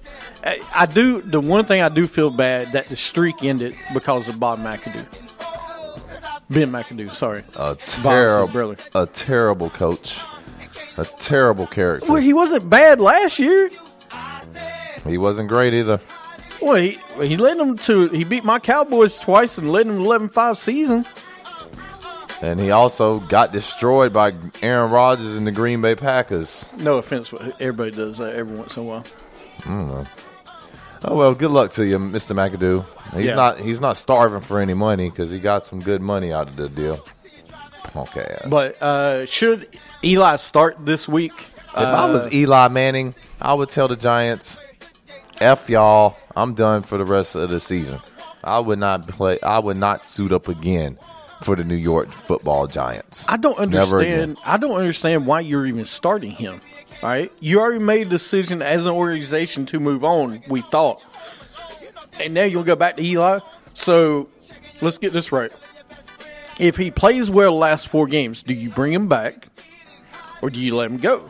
I, 0.45 0.61
I 0.75 0.87
do 0.87 1.21
the 1.21 1.41
one 1.41 1.65
thing 1.65 1.83
I 1.83 1.89
do 1.89 2.07
feel 2.09 2.31
bad 2.31 2.73
that 2.73 2.89
the 2.89 2.97
streak 2.97 3.43
ended 3.45 3.77
because 3.95 4.29
of 4.29 4.39
Bob 4.41 4.59
McAdoo. 4.61 5.07
Ben 6.51 6.71
McAdoo, 6.71 7.13
sorry. 7.13 7.43
A 7.57 7.77
terrible, 7.87 8.49
brother. 8.53 8.77
a 8.95 9.07
terrible 9.07 9.71
coach, 9.71 10.21
a 10.97 11.05
terrible 11.19 11.67
character. 11.67 12.11
Well, 12.13 12.21
he 12.21 12.33
wasn't 12.33 12.69
bad 12.69 13.01
last 13.01 13.39
year. 13.39 13.71
he 15.07 15.19
wasn't 15.19 15.49
great 15.49 15.73
either. 15.75 16.01
Well, 16.61 16.77
he, 16.77 16.99
he 17.21 17.37
led 17.37 17.59
them 17.59 17.77
to 17.79 18.09
he 18.09 18.23
beat 18.25 18.45
my 18.45 18.59
Cowboys 18.59 19.19
twice 19.19 19.59
and 19.59 19.73
led 19.73 19.89
them 19.89 19.99
11-5 19.99 20.57
season. 20.57 21.07
And 22.41 22.59
he 22.61 22.71
also 22.71 23.21
got 23.21 23.53
destroyed 23.53 24.13
by 24.13 24.33
Aaron 24.63 24.91
Rodgers 24.91 25.37
and 25.37 25.47
the 25.47 25.53
Green 25.53 25.81
Bay 25.81 25.95
Packers. 25.95 26.69
No 26.77 26.99
offense, 26.99 27.31
but 27.31 27.61
everybody 27.61 27.93
does 27.93 28.19
that 28.19 28.35
every 28.35 28.57
once 28.57 28.77
in 28.77 28.83
a 28.83 28.87
while. 28.87 29.05
Oh 31.05 31.17
well, 31.17 31.35
good 31.35 31.51
luck 31.51 31.73
to 31.73 31.85
you, 31.85 31.99
Mr. 31.99 32.35
McAdoo. 32.35 32.85
He's 33.17 33.29
Yeah. 33.29 33.35
not 33.35 33.59
he's 33.59 33.81
not 33.81 33.97
starving 33.97 34.41
for 34.41 34.61
any 34.61 34.75
money 34.75 35.11
because 35.11 35.31
he 35.31 35.39
got 35.41 35.67
some 35.67 35.81
good 35.81 36.01
money 36.01 36.33
out 36.33 36.49
of 36.49 36.57
the 36.57 36.69
deal. 36.69 37.05
Okay. 37.97 38.39
But 38.49 38.81
uh, 38.81 39.27
should 39.27 39.69
Eli 40.05 40.37
start 40.37 40.77
this 40.87 41.09
week? 41.09 41.33
if 41.75 41.79
I 41.79 42.05
Uh, 42.09 42.13
was 42.13 42.33
Eli 42.35 42.69
Manning, 42.69 43.15
I 43.41 43.55
would 43.55 43.69
tell 43.71 43.89
the 43.89 43.97
Giants, 43.97 44.61
"F 45.41 45.69
y'all, 45.71 46.17
I'm 46.37 46.55
done 46.55 46.83
for 46.83 46.99
the 46.99 47.05
rest 47.05 47.35
of 47.35 47.49
the 47.51 47.61
season. 47.61 48.01
I 48.45 48.59
would 48.59 48.79
not 48.79 49.09
play. 49.09 49.39
I 49.43 49.59
would 49.59 49.77
not 49.79 50.09
suit 50.09 50.33
up 50.33 50.49
again 50.49 50.99
for 51.43 51.57
the 51.57 51.65
New 51.65 51.75
York 51.77 52.13
Football 52.13 52.67
Giants. 52.67 53.25
I 53.29 53.37
don't 53.37 53.59
Never 53.71 53.99
again. 54.01 54.13
understand. 54.37 54.37
I 54.45 54.57
don't 54.59 54.77
understand 54.79 55.27
why 55.27 55.41
you're 55.41 55.67
even 55.67 55.85
starting 55.87 56.33
him. 56.33 56.61
All 57.03 57.09
right, 57.09 57.33
you 57.41 57.59
already 57.59 57.81
made 57.81 58.07
a 58.07 58.11
decision 58.11 58.63
as 58.63 58.87
an 58.87 58.93
organization 58.93 59.67
to 59.67 59.81
move 59.81 60.05
on. 60.05 60.41
We 60.49 60.61
thought, 60.61 61.03
and 62.21 62.33
now 62.33 62.45
you'll 62.45 62.63
go 62.63 62.77
back 62.77 62.97
to 62.97 63.03
Eli. 63.03 63.41
So 63.75 64.29
let's 64.81 64.99
get 64.99 65.13
this 65.13 65.33
right. 65.33 65.51
If 66.61 66.77
he 66.77 66.93
plays 66.93 67.29
well 67.29 67.59
last 67.59 67.89
four 67.89 68.07
games, 68.07 68.45
do 68.45 68.55
you 68.55 68.71
bring 68.71 68.93
him 68.93 69.09
back, 69.09 69.49
or 70.43 70.51
do 70.51 70.61
you 70.61 70.77
let 70.77 70.91
him 70.93 70.99
go? 70.99 71.29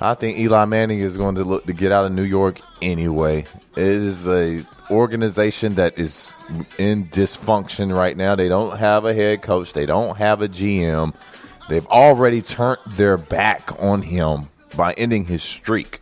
I 0.00 0.14
think 0.14 0.38
Eli 0.38 0.64
Manning 0.66 1.00
is 1.00 1.16
going 1.16 1.34
to 1.36 1.44
look 1.44 1.66
to 1.66 1.72
get 1.72 1.90
out 1.90 2.04
of 2.04 2.12
New 2.12 2.22
York 2.22 2.60
anyway. 2.82 3.46
It 3.74 3.84
is 3.84 4.28
a 4.28 4.64
organization 4.90 5.76
that 5.76 5.98
is 5.98 6.34
in 6.78 7.08
dysfunction 7.08 7.96
right 7.96 8.16
now. 8.16 8.36
They 8.36 8.48
don't 8.48 8.78
have 8.78 9.04
a 9.06 9.14
head 9.14 9.42
coach. 9.42 9.72
They 9.72 9.86
don't 9.86 10.16
have 10.18 10.42
a 10.42 10.48
GM. 10.48 11.14
They've 11.68 11.86
already 11.86 12.42
turned 12.42 12.78
their 12.88 13.16
back 13.16 13.70
on 13.78 14.02
him 14.02 14.48
by 14.76 14.92
ending 14.94 15.24
his 15.24 15.42
streak. 15.42 16.00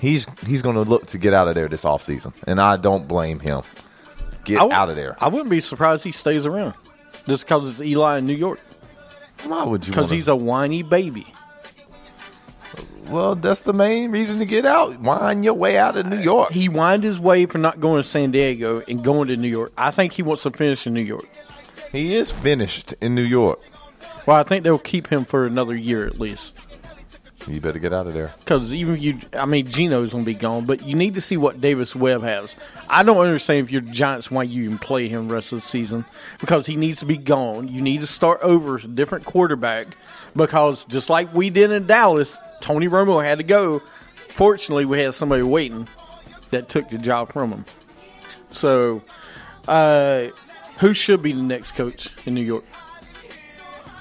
He's 0.00 0.26
he's 0.46 0.62
going 0.62 0.74
to 0.76 0.82
look 0.82 1.06
to 1.06 1.18
get 1.18 1.32
out 1.32 1.48
of 1.48 1.54
there 1.54 1.68
this 1.68 1.84
offseason, 1.84 2.32
and 2.46 2.60
I 2.60 2.76
don't 2.76 3.06
blame 3.08 3.38
him. 3.40 3.62
Get 4.44 4.56
w- 4.58 4.72
out 4.74 4.90
of 4.90 4.96
there. 4.96 5.16
I 5.20 5.28
wouldn't 5.28 5.50
be 5.50 5.60
surprised 5.60 6.04
he 6.04 6.12
stays 6.12 6.44
around 6.46 6.74
just 7.26 7.44
because 7.46 7.68
it's 7.68 7.80
Eli 7.80 8.18
in 8.18 8.26
New 8.26 8.34
York 8.34 8.60
Why 9.44 9.64
would 9.64 9.86
you? 9.86 9.92
because 9.92 10.10
he's 10.10 10.28
a 10.28 10.36
whiny 10.36 10.82
baby. 10.82 11.26
well. 13.08 13.34
That's 13.34 13.62
the 13.62 13.72
main 13.72 14.10
reason 14.10 14.38
to 14.40 14.44
get 14.44 14.66
out. 14.66 15.00
Wind 15.00 15.44
your 15.44 15.54
way 15.54 15.78
out 15.78 15.96
of 15.96 16.06
New 16.06 16.18
York. 16.20 16.52
He 16.52 16.66
whined 16.66 17.04
his 17.04 17.18
way 17.20 17.46
for 17.46 17.58
not 17.58 17.80
going 17.80 18.02
to 18.02 18.08
San 18.08 18.30
Diego 18.32 18.82
and 18.88 19.02
going 19.02 19.28
to 19.28 19.36
New 19.36 19.48
York. 19.48 19.72
I 19.78 19.90
think 19.90 20.12
he 20.12 20.22
wants 20.22 20.42
to 20.44 20.50
finish 20.50 20.86
in 20.86 20.94
New 20.94 21.00
York. 21.00 21.26
He 21.92 22.14
is 22.16 22.30
finished 22.30 22.94
in 23.00 23.14
New 23.14 23.22
York. 23.22 23.60
Well, 24.26 24.36
I 24.36 24.42
think 24.42 24.64
they'll 24.64 24.78
keep 24.78 25.08
him 25.08 25.24
for 25.24 25.46
another 25.46 25.76
year 25.76 26.06
at 26.06 26.18
least. 26.18 26.52
You 27.46 27.60
better 27.60 27.78
get 27.78 27.92
out 27.92 28.08
of 28.08 28.14
there. 28.14 28.34
Because 28.40 28.74
even 28.74 28.96
if 28.96 29.02
you, 29.02 29.20
I 29.32 29.46
mean, 29.46 29.68
Gino's 29.68 30.10
going 30.10 30.24
to 30.24 30.26
be 30.26 30.34
gone, 30.34 30.66
but 30.66 30.82
you 30.82 30.96
need 30.96 31.14
to 31.14 31.20
see 31.20 31.36
what 31.36 31.60
Davis 31.60 31.94
Webb 31.94 32.22
has. 32.22 32.56
I 32.88 33.04
don't 33.04 33.18
understand 33.18 33.64
if 33.64 33.70
you're 33.70 33.82
Giants 33.82 34.30
why 34.32 34.42
you 34.42 34.64
even 34.64 34.78
play 34.78 35.06
him 35.06 35.28
the 35.28 35.34
rest 35.34 35.52
of 35.52 35.60
the 35.60 35.66
season 35.66 36.04
because 36.40 36.66
he 36.66 36.74
needs 36.74 36.98
to 37.00 37.06
be 37.06 37.16
gone. 37.16 37.68
You 37.68 37.82
need 37.82 38.00
to 38.00 38.06
start 38.06 38.40
over 38.42 38.78
a 38.78 38.82
different 38.82 39.26
quarterback 39.26 39.96
because 40.34 40.84
just 40.86 41.08
like 41.08 41.32
we 41.32 41.50
did 41.50 41.70
in 41.70 41.86
Dallas, 41.86 42.36
Tony 42.60 42.88
Romo 42.88 43.22
had 43.22 43.38
to 43.38 43.44
go. 43.44 43.80
Fortunately, 44.34 44.84
we 44.84 45.00
had 45.00 45.14
somebody 45.14 45.42
waiting 45.42 45.88
that 46.50 46.68
took 46.68 46.88
the 46.88 46.98
job 46.98 47.32
from 47.32 47.52
him. 47.52 47.64
So, 48.50 49.02
uh, 49.68 50.28
who 50.78 50.94
should 50.94 51.22
be 51.22 51.32
the 51.32 51.42
next 51.42 51.72
coach 51.72 52.08
in 52.26 52.34
New 52.34 52.42
York? 52.42 52.64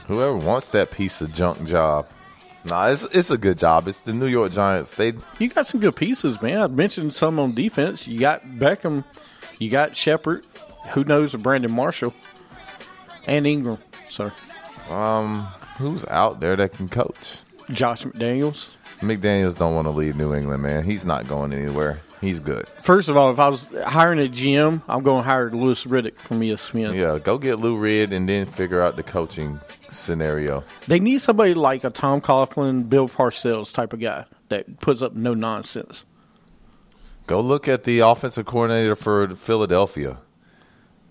Whoever 0.08 0.36
wants 0.38 0.70
that 0.70 0.92
piece 0.92 1.22
of 1.22 1.34
junk 1.34 1.66
job. 1.66 2.08
Nah, 2.64 2.88
it's 2.88 3.04
it's 3.06 3.30
a 3.30 3.38
good 3.38 3.58
job. 3.60 3.88
It's 3.88 4.02
the 4.02 4.14
New 4.14 4.28
York 4.28 4.52
Giants. 4.52 4.92
They 4.94 5.14
You 5.40 5.50
got 5.50 5.68
some 5.68 5.80
good 5.80 5.96
pieces, 5.96 6.42
man. 6.42 6.62
I 6.62 6.68
mentioned 6.68 7.14
some 7.14 7.40
on 7.40 7.54
defense. 7.54 8.08
You 8.08 8.20
got 8.20 8.44
Beckham, 8.46 9.04
you 9.60 9.70
got 9.70 9.96
Shepard. 9.96 10.44
Who 10.94 11.04
knows 11.04 11.34
Brandon 11.34 11.72
Marshall 11.72 12.14
and 13.28 13.46
Ingram. 13.46 13.78
Sorry, 14.10 14.32
um, 14.90 15.48
who's 15.78 16.06
out 16.06 16.40
there 16.40 16.56
that 16.56 16.74
can 16.74 16.90
coach? 16.90 17.38
Josh 17.72 18.04
McDaniels. 18.04 18.70
McDaniels 19.02 19.58
don't 19.58 19.76
want 19.76 19.86
to 19.86 19.92
leave 19.92 20.16
New 20.16 20.34
England, 20.34 20.64
man. 20.64 20.84
He's 20.84 21.06
not 21.06 21.28
going 21.28 21.54
anywhere. 21.54 22.00
He's 22.22 22.40
good. 22.40 22.68
First 22.82 23.10
of 23.10 23.18
all, 23.18 23.30
if 23.32 23.40
I 23.40 23.50
was 23.50 23.68
hiring 23.86 24.20
a 24.20 24.30
GM, 24.30 24.82
I'm 24.88 25.04
going 25.04 25.22
to 25.22 25.28
hire 25.28 25.52
Louis 25.52 25.84
Riddick 25.84 26.16
from 26.18 26.40
ESPN. 26.40 26.96
Yeah, 26.96 27.20
go 27.20 27.38
get 27.38 27.60
Lou 27.60 27.78
Reed 27.78 28.14
and 28.14 28.28
then 28.28 28.46
figure 28.46 28.82
out 28.82 28.96
the 28.96 29.04
coaching 29.04 29.60
scenario. 29.98 30.64
They 30.88 31.00
need 31.00 31.20
somebody 31.22 31.54
like 31.54 31.84
a 31.84 31.90
Tom 31.90 32.22
Coughlin, 32.22 32.90
Bill 32.90 33.10
Parcells 33.10 33.74
type 33.74 33.94
of 33.94 34.00
guy 34.00 34.26
that 34.50 34.80
puts 34.80 35.02
up 35.02 35.14
no 35.14 35.34
nonsense. 35.34 36.06
Go 37.28 37.40
look 37.40 37.68
at 37.68 37.84
the 37.84 38.00
offensive 38.00 38.46
coordinator 38.46 38.96
for 38.96 39.36
Philadelphia. 39.36 40.20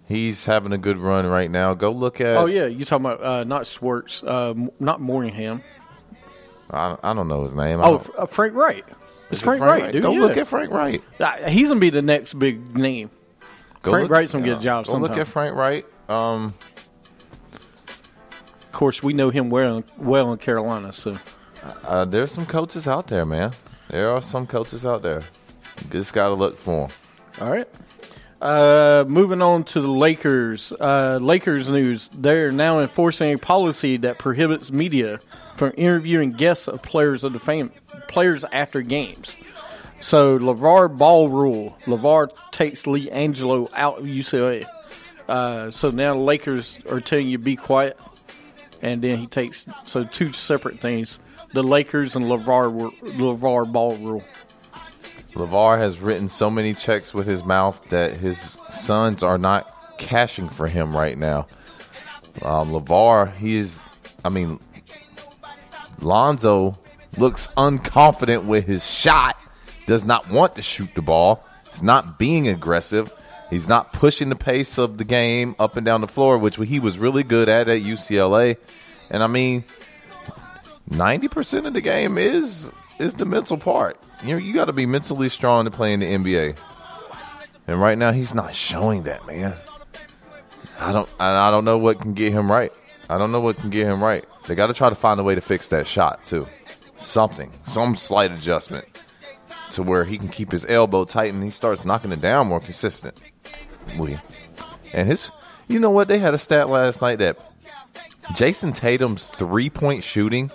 He's 0.06 0.44
having 0.44 0.72
a 0.72 0.78
good 0.78 0.98
run 0.98 1.26
right 1.26 1.50
now. 1.50 1.74
Go 1.74 1.90
look 1.90 2.20
at. 2.20 2.36
Oh 2.36 2.46
yeah, 2.46 2.66
you 2.66 2.84
talking 2.84 3.06
about 3.06 3.22
uh, 3.22 3.44
not 3.44 3.66
Schwartz, 3.66 4.22
uh, 4.22 4.54
not 4.78 5.00
Morningham. 5.00 5.62
I, 6.70 6.96
I 7.02 7.14
don't 7.14 7.28
know 7.28 7.42
his 7.42 7.54
name. 7.54 7.80
Oh, 7.82 8.04
uh, 8.18 8.26
Frank 8.26 8.54
Reich. 8.54 8.84
It's 9.30 9.40
it 9.40 9.44
Frank, 9.44 9.62
Reich, 9.62 9.92
dude. 9.92 10.02
Go 10.02 10.12
yeah. 10.12 10.20
look 10.20 10.36
at 10.36 10.46
Frank 10.46 10.70
Reich. 10.70 11.02
Uh, 11.18 11.48
he's 11.48 11.68
gonna 11.68 11.80
be 11.80 11.90
the 11.90 12.02
next 12.02 12.34
big 12.34 12.76
name. 12.76 13.10
Go 13.82 13.92
Frank 13.92 14.02
look- 14.04 14.10
Reich's 14.12 14.32
gonna 14.32 14.44
get 14.44 14.52
a 14.52 14.56
yeah. 14.56 14.62
job 14.62 14.84
Go 14.84 14.92
sometime. 14.92 15.10
look 15.10 15.18
at 15.18 15.28
Frank 15.28 15.56
Reich. 15.56 15.86
Um, 16.10 16.54
course, 18.74 19.02
we 19.02 19.12
know 19.14 19.30
him 19.30 19.48
well, 19.50 19.82
well 19.96 20.32
in 20.32 20.38
Carolina. 20.38 20.92
So 20.92 21.18
Uh, 21.84 22.04
there's 22.04 22.30
some 22.32 22.44
coaches 22.46 22.86
out 22.86 23.06
there, 23.06 23.24
man. 23.24 23.52
There 23.88 24.10
are 24.10 24.20
some 24.20 24.46
coaches 24.46 24.84
out 24.84 25.02
there. 25.02 25.22
You 25.82 25.90
just 25.90 26.12
got 26.12 26.28
to 26.28 26.34
look 26.34 26.58
for 26.58 26.88
them. 26.88 26.96
All 27.40 27.50
right. 27.50 27.68
Uh, 28.42 29.04
moving 29.08 29.40
on 29.40 29.64
to 29.64 29.80
the 29.80 29.88
Lakers. 29.88 30.72
Uh, 30.78 31.18
Lakers 31.22 31.70
news. 31.70 32.10
They're 32.12 32.52
now 32.52 32.80
enforcing 32.80 33.32
a 33.32 33.38
policy 33.38 33.96
that 33.98 34.18
prohibits 34.18 34.70
media 34.70 35.20
from 35.56 35.72
interviewing 35.78 36.32
guests 36.32 36.68
of 36.68 36.82
players 36.82 37.24
of 37.24 37.32
the 37.32 37.38
fame, 37.40 37.70
players 38.08 38.44
after 38.52 38.82
games. 38.82 39.36
So 40.00 40.38
LaVar 40.38 40.98
Ball 40.98 41.30
rule. 41.30 41.78
LaVar 41.86 42.30
takes 42.50 42.82
LiAngelo 42.84 43.70
out 43.74 44.00
of 44.00 44.04
UCLA. 44.04 44.66
Uh, 45.26 45.70
so 45.70 45.90
now 45.90 46.12
the 46.12 46.20
Lakers 46.20 46.78
are 46.90 47.00
telling 47.00 47.28
you 47.28 47.38
be 47.38 47.56
quiet, 47.56 47.98
and 48.84 49.02
then 49.02 49.18
he 49.18 49.26
takes 49.26 49.66
so 49.86 50.04
two 50.04 50.32
separate 50.32 50.80
things: 50.80 51.18
the 51.52 51.62
Lakers 51.62 52.14
and 52.14 52.26
LaVar 52.26 52.92
LaVar 53.00 53.72
Ball 53.72 53.96
rule. 53.96 54.24
LaVar 55.32 55.78
has 55.78 55.98
written 56.00 56.28
so 56.28 56.48
many 56.48 56.74
checks 56.74 57.12
with 57.12 57.26
his 57.26 57.42
mouth 57.44 57.82
that 57.88 58.18
his 58.18 58.56
sons 58.70 59.24
are 59.24 59.38
not 59.38 59.98
cashing 59.98 60.48
for 60.48 60.68
him 60.68 60.96
right 60.96 61.18
now. 61.18 61.46
Um, 62.42 62.70
LaVar, 62.70 63.34
he 63.36 63.56
is, 63.56 63.80
I 64.24 64.28
mean, 64.28 64.60
Lonzo 66.00 66.78
looks 67.16 67.48
unconfident 67.56 68.44
with 68.44 68.66
his 68.66 68.88
shot, 68.88 69.36
does 69.86 70.04
not 70.04 70.30
want 70.30 70.54
to 70.56 70.62
shoot 70.62 70.94
the 70.94 71.02
ball. 71.02 71.44
He's 71.70 71.82
not 71.82 72.18
being 72.18 72.46
aggressive. 72.46 73.12
He's 73.54 73.68
not 73.68 73.92
pushing 73.92 74.30
the 74.30 74.36
pace 74.36 74.78
of 74.78 74.98
the 74.98 75.04
game 75.04 75.54
up 75.60 75.76
and 75.76 75.86
down 75.86 76.00
the 76.00 76.08
floor, 76.08 76.38
which 76.38 76.56
he 76.56 76.80
was 76.80 76.98
really 76.98 77.22
good 77.22 77.48
at 77.48 77.68
at 77.68 77.82
UCLA. 77.82 78.56
And 79.10 79.22
I 79.22 79.28
mean, 79.28 79.62
ninety 80.88 81.28
percent 81.28 81.64
of 81.64 81.72
the 81.72 81.80
game 81.80 82.18
is 82.18 82.72
is 82.98 83.14
the 83.14 83.24
mental 83.24 83.56
part. 83.56 83.96
You 84.24 84.30
know, 84.30 84.38
you 84.38 84.52
got 84.52 84.64
to 84.64 84.72
be 84.72 84.86
mentally 84.86 85.28
strong 85.28 85.66
to 85.66 85.70
play 85.70 85.92
in 85.92 86.00
the 86.00 86.06
NBA. 86.06 86.56
And 87.68 87.80
right 87.80 87.96
now, 87.96 88.10
he's 88.10 88.34
not 88.34 88.56
showing 88.56 89.04
that, 89.04 89.24
man. 89.24 89.54
I 90.80 90.92
don't, 90.92 91.08
I 91.20 91.48
don't 91.52 91.64
know 91.64 91.78
what 91.78 92.00
can 92.00 92.12
get 92.12 92.32
him 92.32 92.50
right. 92.50 92.72
I 93.08 93.18
don't 93.18 93.30
know 93.30 93.40
what 93.40 93.56
can 93.58 93.70
get 93.70 93.86
him 93.86 94.02
right. 94.02 94.24
They 94.48 94.56
got 94.56 94.66
to 94.66 94.74
try 94.74 94.88
to 94.88 94.96
find 94.96 95.20
a 95.20 95.22
way 95.22 95.36
to 95.36 95.40
fix 95.40 95.68
that 95.68 95.86
shot 95.86 96.24
too. 96.24 96.48
Something, 96.96 97.52
some 97.64 97.94
slight 97.94 98.32
adjustment 98.32 98.93
to 99.74 99.82
where 99.82 100.04
he 100.04 100.18
can 100.18 100.28
keep 100.28 100.52
his 100.52 100.64
elbow 100.66 101.04
tight 101.04 101.32
and 101.32 101.42
he 101.42 101.50
starts 101.50 101.84
knocking 101.84 102.12
it 102.12 102.20
down 102.20 102.46
more 102.48 102.60
consistent. 102.60 103.20
William. 103.96 104.20
And 104.92 105.08
his 105.08 105.30
You 105.68 105.78
know 105.78 105.90
what? 105.90 106.08
They 106.08 106.18
had 106.18 106.34
a 106.34 106.38
stat 106.38 106.68
last 106.68 107.00
night 107.00 107.16
that 107.16 107.38
Jayson 108.34 108.72
Tatum's 108.72 109.28
three 109.28 109.70
point 109.70 110.02
shooting 110.02 110.50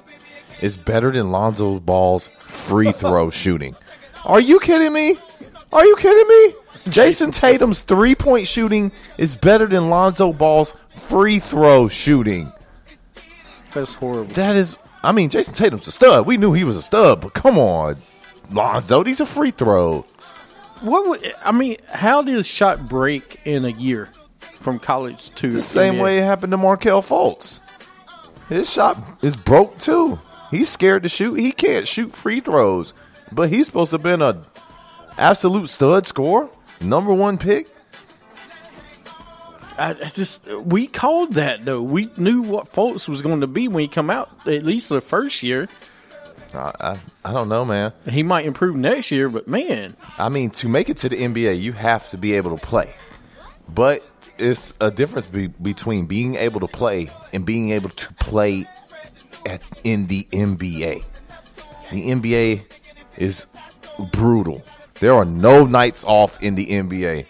is 0.62 0.78
better 0.78 1.12
than 1.12 1.32
Lonzo 1.32 1.80
Ball's 1.80 2.30
free 2.42 2.92
throw 2.92 3.30
shooting. 3.30 3.76
Are 4.26 4.40
you 4.40 4.60
kidding 4.60 4.94
me? 4.94 5.18
Are 5.72 5.86
you 5.86 5.96
kidding 5.96 6.28
me? 6.28 6.60
Jayson 6.92 7.32
Tatum's 7.32 7.82
three 7.82 8.16
point 8.16 8.48
shooting 8.48 8.92
is 9.18 9.36
better 9.36 9.68
than 9.68 9.90
Lonzo 9.90 10.34
Ball's 10.34 10.74
free 10.96 11.40
throw 11.40 11.88
shooting. 11.88 12.52
That's 13.74 13.94
horrible. 13.94 14.34
That 14.34 14.56
is, 14.56 14.78
I 15.04 15.12
mean, 15.12 15.30
Jayson 15.30 15.54
Tatum's 15.54 15.88
a 15.88 15.92
stud. 15.92 16.26
We 16.26 16.38
knew 16.38 16.54
he 16.54 16.64
was 16.64 16.78
a 16.78 16.82
stud, 16.82 17.22
but 17.22 17.34
come 17.34 17.58
on, 17.60 17.98
Lonzo, 18.52 19.04
these 19.04 19.22
are 19.22 19.26
free 19.26 19.52
throws. 19.52 20.06
What 20.82 21.08
would 21.08 21.34
I 21.44 21.52
mean? 21.52 21.78
How 21.92 22.22
did 22.22 22.38
a 22.38 22.44
shot 22.44 22.88
break 22.88 23.42
in 23.46 23.66
a 23.66 23.70
year 23.70 24.10
from 24.60 24.80
college 24.80 25.30
to 25.36 25.52
The 25.52 25.62
same 25.62 25.96
NBA? 25.96 26.02
way 26.04 26.18
it 26.20 26.24
happened 26.24 26.52
to 26.52 26.58
Markelle 26.58 27.02
Fultz. 27.02 27.60
His 28.48 28.70
shot 28.70 28.98
is 29.22 29.36
broke 29.36 29.78
too. 29.80 30.18
He's 30.52 30.70
scared 30.70 31.04
to 31.04 31.10
shoot. 31.10 31.36
He 31.36 31.52
can't 31.52 31.88
shoot 31.88 32.16
free 32.16 32.40
throws, 32.40 32.94
but 33.32 33.50
he's 33.50 33.68
supposed 33.68 33.92
to 33.92 33.96
have 33.98 34.04
been 34.04 34.22
a 34.22 34.42
absolute 35.18 35.70
stud 35.70 36.08
scorer, 36.08 36.50
number 36.82 37.14
one 37.14 37.38
pick. 37.38 37.68
I, 39.78 39.92
I 39.92 40.10
just 40.10 40.46
we 40.48 40.88
called 40.88 41.34
that 41.36 41.66
though. 41.66 41.82
We 41.82 42.10
knew 42.18 42.42
what 42.42 42.68
Fultz 42.72 43.08
was 43.08 43.22
going 43.22 43.42
to 43.42 43.48
be 43.48 43.68
when 43.68 43.82
he 43.82 43.88
come 43.88 44.10
out. 44.10 44.30
At 44.48 44.64
least 44.64 44.90
the 44.90 45.02
first 45.02 45.44
year, 45.44 45.68
I, 46.54 46.72
I, 46.80 47.00
I 47.26 47.32
don't 47.32 47.50
know, 47.50 47.66
man. 47.66 47.94
he 48.10 48.24
might 48.24 48.46
improve 48.46 48.76
next 48.76 49.12
year. 49.12 49.30
But 49.30 49.48
man, 49.48 49.96
I 50.18 50.30
mean, 50.30 50.50
to 50.52 50.68
make 50.70 50.90
it 50.90 50.98
to 50.98 51.10
the 51.10 51.18
NBA, 51.18 51.62
you 51.62 51.74
have 51.74 52.10
to 52.12 52.18
be 52.18 52.34
able 52.34 52.58
to 52.58 52.66
play. 52.66 52.94
But 53.68 54.04
it's 54.38 54.74
a 54.82 54.90
difference 54.90 55.26
be- 55.28 55.48
between 55.48 56.06
being 56.06 56.36
able 56.36 56.60
to 56.62 56.68
play 56.68 57.12
and 57.34 57.46
being 57.46 57.72
able 57.72 57.90
to 57.90 58.14
play 58.16 58.66
at 59.46 59.62
in 59.84 60.08
the 60.08 60.28
NBA. 60.32 61.04
The 61.92 62.10
NBA 62.10 62.64
is 63.18 63.46
brutal. 64.12 64.64
There 65.00 65.14
are 65.14 65.26
no 65.26 65.66
nights 65.66 66.04
off 66.04 66.42
in 66.42 66.56
the 66.56 66.68
NBA. 66.68 67.26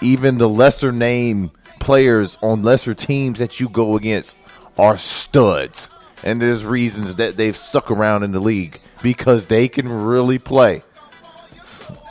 Even 0.00 0.38
the 0.38 0.48
lesser 0.48 0.92
name 0.92 1.50
players 1.78 2.38
on 2.42 2.62
lesser 2.62 2.94
teams 2.94 3.38
that 3.38 3.60
you 3.60 3.68
go 3.68 3.96
against 3.96 4.36
are 4.78 4.96
studs. 4.96 5.90
And 6.22 6.40
there's 6.40 6.64
reasons 6.64 7.16
that 7.16 7.36
they've 7.36 7.56
stuck 7.56 7.90
around 7.90 8.22
in 8.24 8.32
the 8.32 8.40
league 8.40 8.80
because 9.02 9.46
they 9.46 9.68
can 9.68 9.88
really 9.88 10.38
play. 10.38 10.82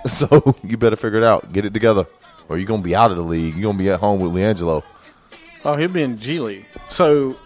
So 0.07 0.55
you 0.63 0.77
better 0.77 0.95
figure 0.95 1.17
it 1.19 1.25
out. 1.25 1.51
Get 1.51 1.65
it 1.65 1.73
together. 1.73 2.05
Or 2.47 2.57
you're 2.57 2.65
going 2.65 2.79
to 2.81 2.85
be 2.85 2.95
out 2.95 3.11
of 3.11 3.17
the 3.17 3.23
league. 3.23 3.53
You're 3.55 3.63
going 3.63 3.77
to 3.77 3.83
be 3.83 3.89
at 3.89 3.99
home 3.99 4.21
with 4.21 4.31
LiAngelo. 4.31 4.81
oh, 5.65 5.75
he'll 5.75 5.89
be 5.89 6.01
in 6.01 6.17
G 6.17 6.37
League. 6.39 6.65
So 6.89 7.37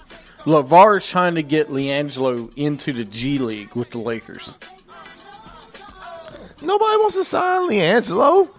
Lavar's 0.45 1.07
trying 1.09 1.33
to 1.35 1.41
get 1.43 1.69
LiAngelo 1.69 2.55
into 2.55 2.93
the 2.93 3.05
G 3.05 3.39
League 3.39 3.73
with 3.75 3.89
the 3.89 3.97
Lakers. 3.97 4.53
Nobody 6.61 6.97
wants 6.97 7.15
to 7.15 7.23
sign 7.23 7.69
LiAngelo. 7.69 8.49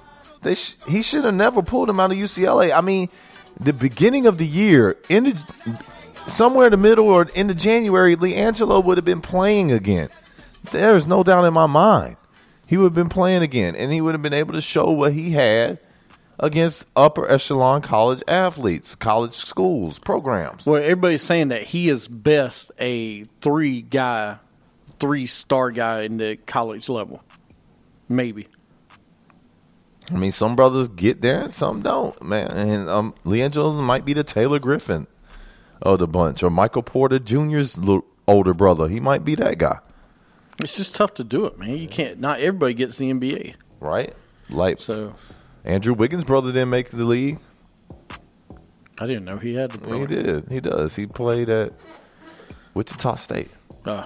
They 0.42 0.56
sh- 0.56 0.76
he 0.88 1.00
should 1.02 1.24
have 1.24 1.34
never 1.34 1.62
pulled 1.62 1.88
him 1.88 2.00
out 2.00 2.10
of 2.10 2.18
UCLA. 2.18 2.76
I 2.76 2.80
mean, 2.80 3.08
the 3.58 3.72
beginning 3.72 4.26
of 4.26 4.38
the 4.38 4.46
year, 4.46 4.96
in 5.08 5.24
the, 5.24 5.78
somewhere 6.26 6.66
in 6.66 6.70
the 6.72 6.76
middle 6.76 7.08
or 7.08 7.26
in 7.34 7.46
the 7.46 7.54
January, 7.54 8.16
LiAngelo 8.16 8.84
would 8.84 8.98
have 8.98 9.04
been 9.04 9.20
playing 9.20 9.72
again. 9.72 10.08
There's 10.72 11.06
no 11.06 11.22
doubt 11.22 11.44
in 11.44 11.54
my 11.54 11.66
mind. 11.66 12.16
He 12.66 12.76
would 12.76 12.84
have 12.84 12.94
been 12.94 13.08
playing 13.08 13.42
again, 13.42 13.76
and 13.76 13.92
he 13.92 14.00
would 14.00 14.14
have 14.14 14.22
been 14.22 14.32
able 14.32 14.54
to 14.54 14.60
show 14.60 14.90
what 14.90 15.12
he 15.12 15.32
had 15.32 15.78
against 16.38 16.86
upper 16.96 17.30
echelon 17.30 17.82
college 17.82 18.22
athletes, 18.26 18.94
college 18.94 19.34
schools, 19.34 19.98
programs. 19.98 20.66
Well, 20.66 20.82
everybody's 20.82 21.22
saying 21.22 21.48
that 21.48 21.62
he 21.62 21.88
is 21.88 22.08
best 22.08 22.72
a 22.78 23.24
three 23.40 23.82
guy, 23.82 24.38
three 24.98 25.26
star 25.26 25.70
guy 25.70 26.02
in 26.02 26.16
the 26.16 26.36
college 26.36 26.88
level. 26.88 27.22
Maybe. 28.08 28.48
I 30.10 30.14
mean, 30.14 30.32
some 30.32 30.56
brothers 30.56 30.88
get 30.88 31.20
there 31.22 31.40
and 31.40 31.54
some 31.54 31.80
don't, 31.82 32.20
man. 32.22 32.50
And 32.50 32.88
um, 32.90 33.14
LiAngelo 33.24 33.74
might 33.82 34.04
be 34.04 34.12
the 34.12 34.24
Taylor 34.24 34.58
Griffin 34.58 35.06
of 35.84 35.98
the 36.00 36.06
bunch, 36.08 36.42
or 36.42 36.50
Michael 36.50 36.82
Porter 36.82 37.18
Jr.'s 37.18 37.76
little 37.78 38.04
older 38.26 38.54
brother. 38.54 38.88
He 38.88 39.00
might 39.00 39.24
be 39.24 39.34
that 39.36 39.58
guy, 39.58 39.78
It's 40.60 40.76
just 40.76 40.94
tough 40.94 41.14
to 41.14 41.24
do 41.24 41.44
it, 41.46 41.58
man. 41.58 41.76
You 41.76 41.88
can't. 41.88 42.18
Not 42.18 42.40
everybody 42.40 42.74
gets 42.74 42.98
the 42.98 43.10
NBA. 43.12 43.54
right? 43.80 44.14
Like 44.50 44.80
So 44.80 45.14
Andrew 45.64 45.94
Wiggins' 45.94 46.24
brother 46.24 46.52
didn't 46.52 46.70
make 46.70 46.90
the 46.90 47.04
league. 47.04 47.38
I 48.98 49.06
didn't 49.06 49.24
know 49.24 49.38
he 49.38 49.54
had 49.54 49.70
the. 49.72 49.98
He 49.98 50.06
did. 50.06 50.50
He 50.50 50.60
does. 50.60 50.94
He 50.94 51.06
played 51.06 51.48
at 51.48 51.72
Wichita 52.74 53.16
State. 53.16 53.50
Uh, 53.84 54.04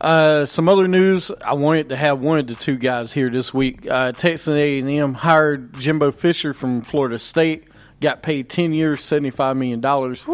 uh, 0.00 0.46
some 0.46 0.68
other 0.68 0.88
news. 0.88 1.30
I 1.44 1.52
wanted 1.54 1.90
to 1.90 1.96
have 1.96 2.20
one 2.20 2.38
of 2.38 2.46
the 2.46 2.54
two 2.54 2.76
guys 2.76 3.12
here 3.12 3.30
this 3.30 3.52
week. 3.54 3.86
Uh, 3.88 4.12
Texas 4.12 4.48
A&M 4.48 5.14
hired 5.14 5.74
Jimbo 5.78 6.10
Fisher 6.12 6.52
from 6.54 6.82
Florida 6.82 7.18
State. 7.18 7.64
Got 8.00 8.22
paid 8.22 8.48
ten 8.48 8.72
years, 8.72 9.02
seventy 9.02 9.30
five 9.30 9.56
million 9.56 9.80
dollars. 9.80 10.24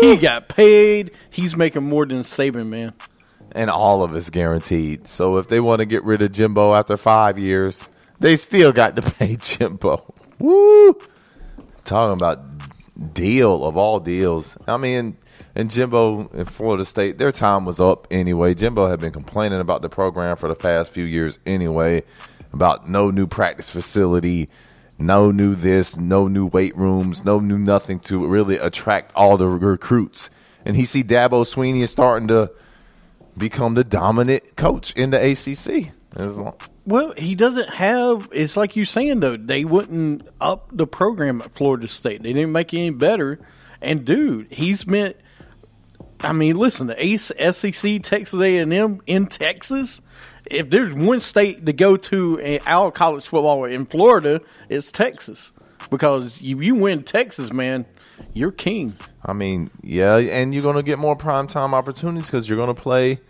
He 0.00 0.16
got 0.20 0.48
paid. 0.48 1.10
He's 1.30 1.56
making 1.56 1.82
more 1.84 2.04
than 2.04 2.18
Saban, 2.18 2.66
man. 2.68 2.92
and 3.52 3.70
all 3.70 4.02
of 4.02 4.14
it's 4.14 4.28
guaranteed. 4.30 5.08
So 5.08 5.38
if 5.38 5.48
they 5.48 5.58
want 5.60 5.78
to 5.78 5.86
get 5.86 6.04
rid 6.04 6.20
of 6.20 6.32
Jimbo 6.32 6.74
after 6.74 6.96
five 6.98 7.38
years, 7.38 7.88
they 8.20 8.36
still 8.36 8.72
got 8.72 8.96
to 8.96 9.02
pay 9.18 9.36
Jimbo. 9.36 10.04
Woo! 10.38 10.98
Talking 11.84 12.12
about 12.12 12.40
deal 13.14 13.64
of 13.64 13.76
all 13.76 14.00
deals. 14.00 14.56
I 14.66 14.76
mean, 14.76 15.16
and 15.54 15.70
Jimbo 15.70 16.28
in 16.28 16.44
Florida 16.44 16.84
State, 16.84 17.16
their 17.18 17.32
time 17.32 17.64
was 17.64 17.80
up 17.80 18.06
anyway. 18.10 18.54
Jimbo 18.54 18.86
had 18.88 19.00
been 19.00 19.12
complaining 19.12 19.60
about 19.60 19.80
the 19.82 19.88
program 19.88 20.36
for 20.36 20.48
the 20.48 20.54
past 20.54 20.90
few 20.92 21.04
years 21.04 21.38
anyway, 21.46 22.02
about 22.52 22.88
no 22.88 23.10
new 23.10 23.26
practice 23.26 23.70
facility, 23.70 24.48
no 24.98 25.30
new 25.30 25.54
this, 25.54 25.96
no 25.96 26.28
new 26.28 26.46
weight 26.46 26.76
rooms, 26.76 27.24
no 27.24 27.40
new 27.40 27.58
nothing 27.58 28.00
to 28.00 28.26
really 28.26 28.56
attract 28.56 29.12
all 29.14 29.36
the 29.36 29.48
recruits. 29.48 30.30
And 30.64 30.76
he 30.76 30.84
see 30.84 31.04
Dabo 31.04 31.44
Swinney 31.44 31.82
is 31.82 31.90
starting 31.90 32.28
to 32.28 32.50
become 33.36 33.74
the 33.74 33.84
dominant 33.84 34.56
coach 34.56 34.92
in 34.94 35.10
the 35.10 35.32
ACC. 35.32 35.92
Well, 36.86 37.12
he 37.16 37.34
doesn't 37.34 37.70
have. 37.70 38.28
It's 38.32 38.56
like 38.56 38.76
you 38.76 38.84
saying 38.84 39.20
though. 39.20 39.36
They 39.36 39.64
wouldn't 39.64 40.28
up 40.40 40.68
the 40.72 40.86
program 40.86 41.42
at 41.42 41.54
Florida 41.54 41.88
State. 41.88 42.22
They 42.22 42.32
didn't 42.32 42.52
make 42.52 42.72
it 42.72 42.78
any 42.78 42.90
better. 42.90 43.38
And 43.80 44.04
dude, 44.04 44.52
he's 44.52 44.86
meant. 44.86 45.16
I 46.20 46.32
mean, 46.32 46.56
listen, 46.56 46.86
the 46.86 47.16
SEC, 47.18 48.02
Texas 48.02 48.40
A 48.40 48.58
and 48.58 48.72
M 48.72 49.00
in 49.06 49.26
Texas. 49.26 50.00
If 50.50 50.70
there's 50.70 50.94
one 50.94 51.20
state 51.20 51.64
to 51.66 51.72
go 51.72 51.96
to 51.96 52.36
in 52.36 52.60
our 52.66 52.90
college 52.90 53.26
football 53.26 53.64
in 53.64 53.86
Florida, 53.86 54.40
it's 54.68 54.92
Texas. 54.92 55.52
Because 55.90 56.38
if 56.38 56.62
you 56.62 56.74
win 56.74 57.02
Texas, 57.02 57.52
man, 57.52 57.86
you're 58.32 58.52
king. 58.52 58.96
I 59.24 59.32
mean, 59.32 59.70
yeah, 59.82 60.16
and 60.16 60.52
you're 60.52 60.62
going 60.62 60.76
to 60.76 60.82
get 60.82 60.98
more 60.98 61.16
primetime 61.16 61.72
opportunities 61.72 62.26
because 62.26 62.48
you're 62.48 62.58
going 62.58 62.74
to 62.74 62.80
play. 62.80 63.20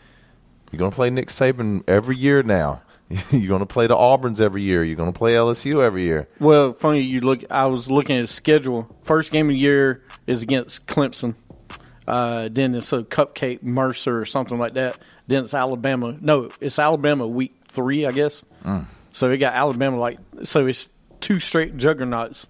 You're 0.72 0.79
going 0.79 0.90
to 0.90 0.94
play 0.94 1.11
Nick 1.11 1.29
Saban 1.29 1.85
every 1.87 2.16
year 2.16 2.42
now. 2.42 2.83
you're 3.31 3.48
going 3.48 3.61
to 3.61 3.66
play 3.66 3.87
the 3.87 3.94
Auburns 3.94 4.40
every 4.40 4.62
year. 4.62 4.83
You're 4.83 4.96
going 4.96 5.12
to 5.12 5.16
play 5.16 5.35
LSU 5.35 5.83
every 5.83 6.05
year. 6.05 6.27
Well, 6.40 6.72
funny 6.72 7.00
you 7.00 7.20
look. 7.20 7.44
I 7.50 7.66
was 7.66 7.90
looking 7.90 8.16
at 8.16 8.20
his 8.20 8.31
schedule. 8.31 8.96
First 9.03 9.31
game 9.31 9.46
of 9.46 9.55
the 9.55 9.59
year 9.59 10.03
is 10.27 10.42
against 10.42 10.87
Clemson. 10.87 11.35
Uh, 12.07 12.48
then 12.50 12.74
it's 12.74 12.92
a 12.92 13.03
Cupcake 13.03 13.62
Mercer 13.62 14.20
or 14.20 14.24
something 14.24 14.59
like 14.59 14.74
that. 14.74 14.98
Then 15.27 15.45
it's 15.45 15.55
Alabama. 15.55 16.17
No, 16.21 16.51
it's 16.61 16.79
Alabama 16.79 17.27
week 17.27 17.53
three, 17.69 18.05
I 18.07 18.13
guess. 18.13 18.45
Mm. 18.65 18.87
So 19.13 19.31
we 19.31 19.39
got 19.39 19.55
Alabama 19.55 19.99
like 19.99 20.19
so. 20.45 20.67
It's 20.67 20.89
two 21.21 21.41
straight 21.41 21.77
juggernauts 21.77 22.47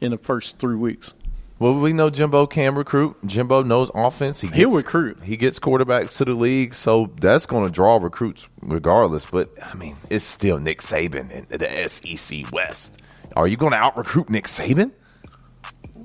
in 0.00 0.10
the 0.12 0.18
first 0.18 0.58
three 0.58 0.76
weeks. 0.76 1.12
Well, 1.58 1.74
we 1.74 1.92
know 1.92 2.08
Jimbo 2.08 2.46
can 2.46 2.76
recruit. 2.76 3.16
Jimbo 3.26 3.64
knows 3.64 3.90
offense. 3.92 4.40
He 4.40 4.46
gets, 4.46 4.58
He'll 4.58 4.70
recruit. 4.76 5.18
He 5.24 5.36
gets 5.36 5.58
quarterbacks 5.58 6.16
to 6.18 6.24
the 6.24 6.34
league, 6.34 6.72
so 6.72 7.12
that's 7.20 7.46
going 7.46 7.64
to 7.66 7.70
draw 7.72 7.96
recruits 7.96 8.48
regardless. 8.62 9.26
But 9.26 9.48
I 9.60 9.74
mean, 9.74 9.96
it's 10.08 10.24
still 10.24 10.60
Nick 10.60 10.82
Saban 10.82 11.32
in 11.50 11.58
the 11.58 11.88
SEC 11.88 12.52
West. 12.52 13.00
Are 13.34 13.48
you 13.48 13.56
going 13.56 13.72
to 13.72 13.78
out 13.78 13.96
recruit 13.96 14.30
Nick 14.30 14.44
Saban? 14.44 14.92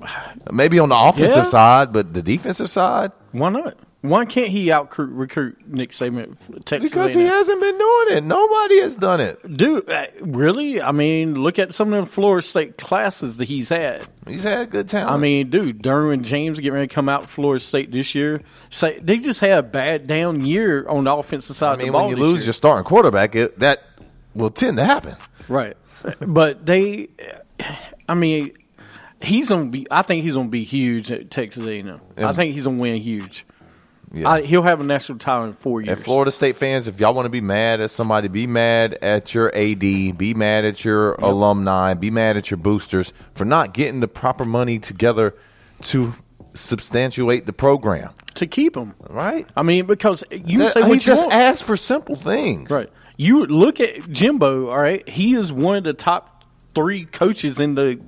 Maybe 0.52 0.78
on 0.80 0.88
the 0.88 0.96
offensive 0.98 1.44
Yeah. 1.44 1.50
side, 1.50 1.92
but 1.92 2.12
the 2.12 2.22
defensive 2.22 2.68
side, 2.70 3.12
Why 3.32 3.48
not? 3.50 3.76
Why 4.04 4.26
can't 4.26 4.48
he 4.48 4.70
out 4.70 4.98
recruit 4.98 5.66
Nick 5.66 5.92
Saban? 5.92 6.36
Texas 6.66 6.90
because 6.90 7.14
he 7.14 7.22
hasn't 7.22 7.58
been 7.58 7.78
doing 7.78 8.18
it. 8.18 8.22
Nobody 8.22 8.80
has 8.80 8.96
done 8.96 9.18
it. 9.18 9.40
Dude, 9.56 9.88
uh, 9.88 10.08
really? 10.20 10.82
I 10.82 10.92
mean, 10.92 11.36
look 11.42 11.58
at 11.58 11.72
some 11.72 11.90
of 11.94 12.04
the 12.04 12.10
Florida 12.12 12.46
State 12.46 12.76
classes 12.76 13.38
that 13.38 13.46
he's 13.46 13.70
had. 13.70 14.02
He's 14.26 14.42
had 14.42 14.68
good 14.68 14.88
talent. 14.88 15.10
I 15.10 15.16
mean, 15.16 15.48
dude, 15.48 15.82
Derwin 15.82 16.20
James 16.20 16.60
getting 16.60 16.74
ready 16.74 16.86
to 16.86 16.94
come 16.94 17.08
out 17.08 17.22
of 17.22 17.30
Florida 17.30 17.64
State 17.64 17.92
this 17.92 18.14
year. 18.14 18.42
Say 18.68 18.98
they 18.98 19.16
just 19.16 19.40
had 19.40 19.58
a 19.58 19.62
bad 19.62 20.06
down 20.06 20.44
year 20.44 20.86
on 20.86 21.04
the 21.04 21.14
offensive 21.14 21.56
side 21.56 21.70
I 21.70 21.72
of 21.72 21.78
the 21.78 21.84
mean, 21.84 21.92
ball. 21.92 22.08
when 22.08 22.18
you 22.18 22.22
lose 22.22 22.40
year. 22.40 22.48
your 22.48 22.52
starting 22.52 22.84
quarterback, 22.84 23.34
it, 23.34 23.58
that 23.60 23.84
will 24.34 24.50
tend 24.50 24.76
to 24.76 24.84
happen. 24.84 25.16
right, 25.48 25.78
but 26.20 26.66
they, 26.66 27.08
I 28.06 28.12
mean, 28.12 28.52
he's 29.22 29.48
gonna 29.48 29.70
be. 29.70 29.86
I 29.90 30.02
think 30.02 30.24
he's 30.24 30.34
gonna 30.34 30.48
be 30.50 30.64
huge 30.64 31.10
at 31.10 31.30
Texas 31.30 31.66
A&M. 31.66 32.02
I 32.18 32.32
think 32.34 32.52
he's 32.52 32.64
gonna 32.64 32.76
win 32.76 33.00
huge. 33.00 33.46
Yeah. 34.14 34.30
I, 34.30 34.42
he'll 34.42 34.62
have 34.62 34.80
a 34.80 34.84
national 34.84 35.18
title 35.18 35.44
in 35.46 35.52
four 35.54 35.80
years. 35.80 35.96
And 35.96 36.04
Florida 36.04 36.30
State 36.30 36.56
fans, 36.56 36.86
if 36.88 37.00
y'all 37.00 37.12
want 37.14 37.26
to 37.26 37.30
be 37.30 37.40
mad 37.40 37.80
at 37.80 37.90
somebody, 37.90 38.28
be 38.28 38.46
mad 38.46 38.94
at 38.94 39.34
your 39.34 39.48
AD, 39.54 39.78
be 39.80 40.34
mad 40.34 40.64
at 40.64 40.84
your 40.84 41.14
alumni, 41.14 41.94
be 41.94 42.10
mad 42.10 42.36
at 42.36 42.50
your 42.50 42.58
boosters 42.58 43.12
for 43.34 43.44
not 43.44 43.74
getting 43.74 44.00
the 44.00 44.08
proper 44.08 44.44
money 44.44 44.78
together 44.78 45.34
to 45.82 46.14
substantiate 46.54 47.46
the 47.46 47.52
program. 47.52 48.10
to 48.34 48.46
keep 48.48 48.76
him, 48.76 48.94
Right? 49.10 49.46
I 49.56 49.62
mean, 49.62 49.86
because 49.86 50.24
you 50.32 50.58
That- 50.58 50.72
say 50.72 50.82
he 50.86 50.94
you 50.94 50.98
just 51.00 51.22
want. 51.22 51.34
asked 51.34 51.62
for 51.64 51.76
simple 51.76 52.16
things. 52.16 52.68
Right. 52.70 52.90
You 53.16 53.46
look 53.46 53.78
at 53.80 54.10
Jimbo, 54.10 54.68
all 54.70 54.78
right, 54.78 55.08
he 55.08 55.34
is 55.34 55.52
one 55.52 55.76
of 55.76 55.84
the 55.84 55.92
top 55.94 56.42
three 56.74 57.04
coaches 57.04 57.60
in 57.60 57.76
the 57.76 58.00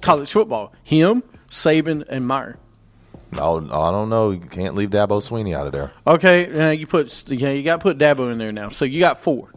college 0.00 0.30
football. 0.32 0.72
Him, 0.82 1.22
Saban, 1.50 2.02
and 2.08 2.26
Meyer. 2.26 2.56
Oh, 3.36 3.58
I 3.58 3.90
don't 3.90 4.08
know. 4.08 4.30
You 4.30 4.40
can't 4.40 4.74
leave 4.74 4.90
Dabo 4.90 5.20
Swinney 5.20 5.54
out 5.54 5.66
of 5.66 5.72
there. 5.72 5.92
Okay, 6.06 6.48
now 6.52 6.70
you 6.70 6.86
put 6.86 7.28
yeah, 7.30 7.50
you 7.50 7.62
got 7.62 7.76
to 7.76 7.82
put 7.82 7.98
Dabo 7.98 8.32
in 8.32 8.38
there 8.38 8.52
now. 8.52 8.70
So 8.70 8.84
you 8.84 9.00
got 9.00 9.20
four. 9.20 9.52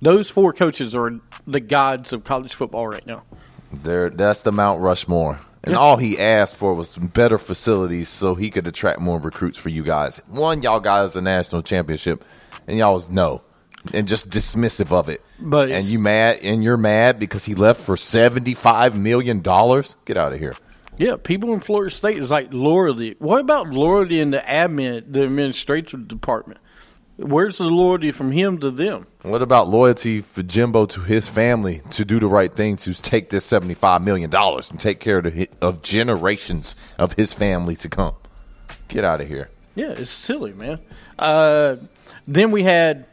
Those 0.00 0.30
four 0.30 0.52
coaches 0.52 0.94
are 0.94 1.10
the 1.46 1.60
gods 1.60 2.12
of 2.12 2.22
college 2.24 2.54
football 2.54 2.86
right 2.86 3.06
now. 3.06 3.24
There, 3.72 4.10
that's 4.10 4.42
the 4.42 4.52
Mount 4.52 4.80
Rushmore. 4.80 5.40
And 5.64 5.72
Yeah. 5.72 5.78
all 5.80 5.96
he 5.96 6.18
asked 6.18 6.54
for 6.54 6.74
was 6.74 6.90
some 6.90 7.08
better 7.08 7.38
facilities 7.38 8.08
so 8.08 8.36
he 8.36 8.50
could 8.50 8.66
attract 8.68 9.00
more 9.00 9.18
recruits 9.18 9.58
for 9.58 9.68
you 9.70 9.82
guys. 9.82 10.20
One, 10.28 10.62
y'all 10.62 10.78
guys 10.78 11.16
a 11.16 11.20
national 11.20 11.62
championship, 11.62 12.24
and 12.68 12.78
y'all 12.78 12.94
was 12.94 13.10
no, 13.10 13.42
and 13.92 14.06
just 14.06 14.30
dismissive 14.30 14.92
of 14.92 15.08
it. 15.08 15.20
But 15.40 15.70
and 15.70 15.84
you 15.84 15.98
mad, 15.98 16.38
and 16.42 16.62
you're 16.62 16.76
mad 16.76 17.18
because 17.18 17.44
he 17.44 17.56
left 17.56 17.80
for 17.80 17.96
seventy 17.96 18.54
five 18.54 18.96
million 18.96 19.40
dollars. 19.40 19.96
Get 20.04 20.16
out 20.16 20.32
of 20.32 20.38
here. 20.38 20.54
Yeah, 20.98 21.16
people 21.22 21.52
in 21.52 21.60
Florida 21.60 21.90
State 21.90 22.16
is 22.16 22.30
like 22.30 22.48
loyalty. 22.52 23.16
What 23.18 23.40
about 23.40 23.68
loyalty 23.68 24.18
in 24.18 24.30
the 24.30 24.38
admin, 24.38 25.12
the 25.12 25.24
administrative 25.24 26.08
department? 26.08 26.58
Where's 27.18 27.58
the 27.58 27.64
loyalty 27.64 28.12
from 28.12 28.30
him 28.30 28.58
to 28.58 28.70
them? 28.70 29.06
What 29.22 29.42
about 29.42 29.68
loyalty 29.68 30.20
for 30.20 30.42
Jimbo 30.42 30.86
to 30.86 31.00
his 31.00 31.28
family 31.28 31.82
to 31.90 32.04
do 32.04 32.18
the 32.18 32.26
right 32.26 32.52
thing 32.52 32.76
to 32.78 32.94
take 32.94 33.28
this 33.28 33.44
seventy 33.44 33.74
five 33.74 34.02
million 34.02 34.30
dollars 34.30 34.70
and 34.70 34.80
take 34.80 35.00
care 35.00 35.18
of, 35.18 35.24
the, 35.24 35.48
of 35.60 35.82
generations 35.82 36.76
of 36.98 37.12
his 37.14 37.32
family 37.32 37.76
to 37.76 37.88
come? 37.88 38.14
Get 38.88 39.04
out 39.04 39.20
of 39.20 39.28
here. 39.28 39.50
Yeah, 39.74 39.92
it's 39.92 40.10
silly, 40.10 40.52
man. 40.54 40.80
Uh, 41.18 41.76
then 42.26 42.50
we 42.50 42.62
had 42.62 43.06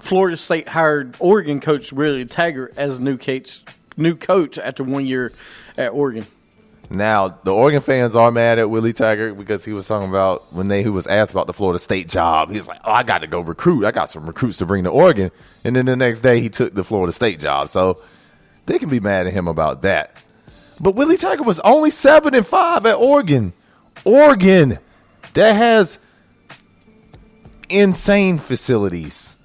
Florida 0.00 0.36
State 0.36 0.68
hired 0.68 1.16
Oregon 1.20 1.60
coach 1.60 1.92
Willie 1.92 2.26
Taggart 2.26 2.74
as 2.76 2.98
new 2.98 3.16
coach, 3.16 3.62
new 3.96 4.16
coach 4.16 4.58
after 4.58 4.82
one 4.82 5.06
year 5.06 5.32
at 5.76 5.88
Oregon. 5.88 6.26
Now, 6.88 7.38
the 7.42 7.52
Oregon 7.52 7.80
fans 7.80 8.14
are 8.14 8.30
mad 8.30 8.58
at 8.58 8.70
Willie 8.70 8.92
Taggart 8.92 9.36
because 9.36 9.64
he 9.64 9.72
was 9.72 9.88
talking 9.88 10.08
about 10.08 10.52
when 10.52 10.68
they 10.68 10.82
he 10.82 10.88
was 10.88 11.06
asked 11.06 11.32
about 11.32 11.48
the 11.48 11.52
Florida 11.52 11.78
State 11.78 12.08
job. 12.08 12.50
He's 12.50 12.68
like, 12.68 12.80
"Oh, 12.84 12.92
I 12.92 13.02
got 13.02 13.18
to 13.18 13.26
go 13.26 13.40
recruit. 13.40 13.84
I 13.84 13.90
got 13.90 14.08
some 14.08 14.26
recruits 14.26 14.58
to 14.58 14.66
bring 14.66 14.84
to 14.84 14.90
Oregon." 14.90 15.30
And 15.64 15.74
then 15.74 15.86
the 15.86 15.96
next 15.96 16.20
day, 16.20 16.40
he 16.40 16.48
took 16.48 16.74
the 16.74 16.84
Florida 16.84 17.12
State 17.12 17.40
job. 17.40 17.68
So 17.68 18.00
they 18.66 18.78
can 18.78 18.88
be 18.88 19.00
mad 19.00 19.26
at 19.26 19.32
him 19.32 19.48
about 19.48 19.82
that. 19.82 20.16
But 20.80 20.94
Willie 20.94 21.16
Taggart 21.16 21.46
was 21.46 21.60
only 21.60 21.90
seven 21.90 22.34
and 22.34 22.46
five 22.46 22.86
at 22.86 22.94
Oregon. 22.94 23.52
Oregon 24.04 24.78
that 25.34 25.52
has 25.54 25.98
insane 27.68 28.38
facilities, 28.38 29.38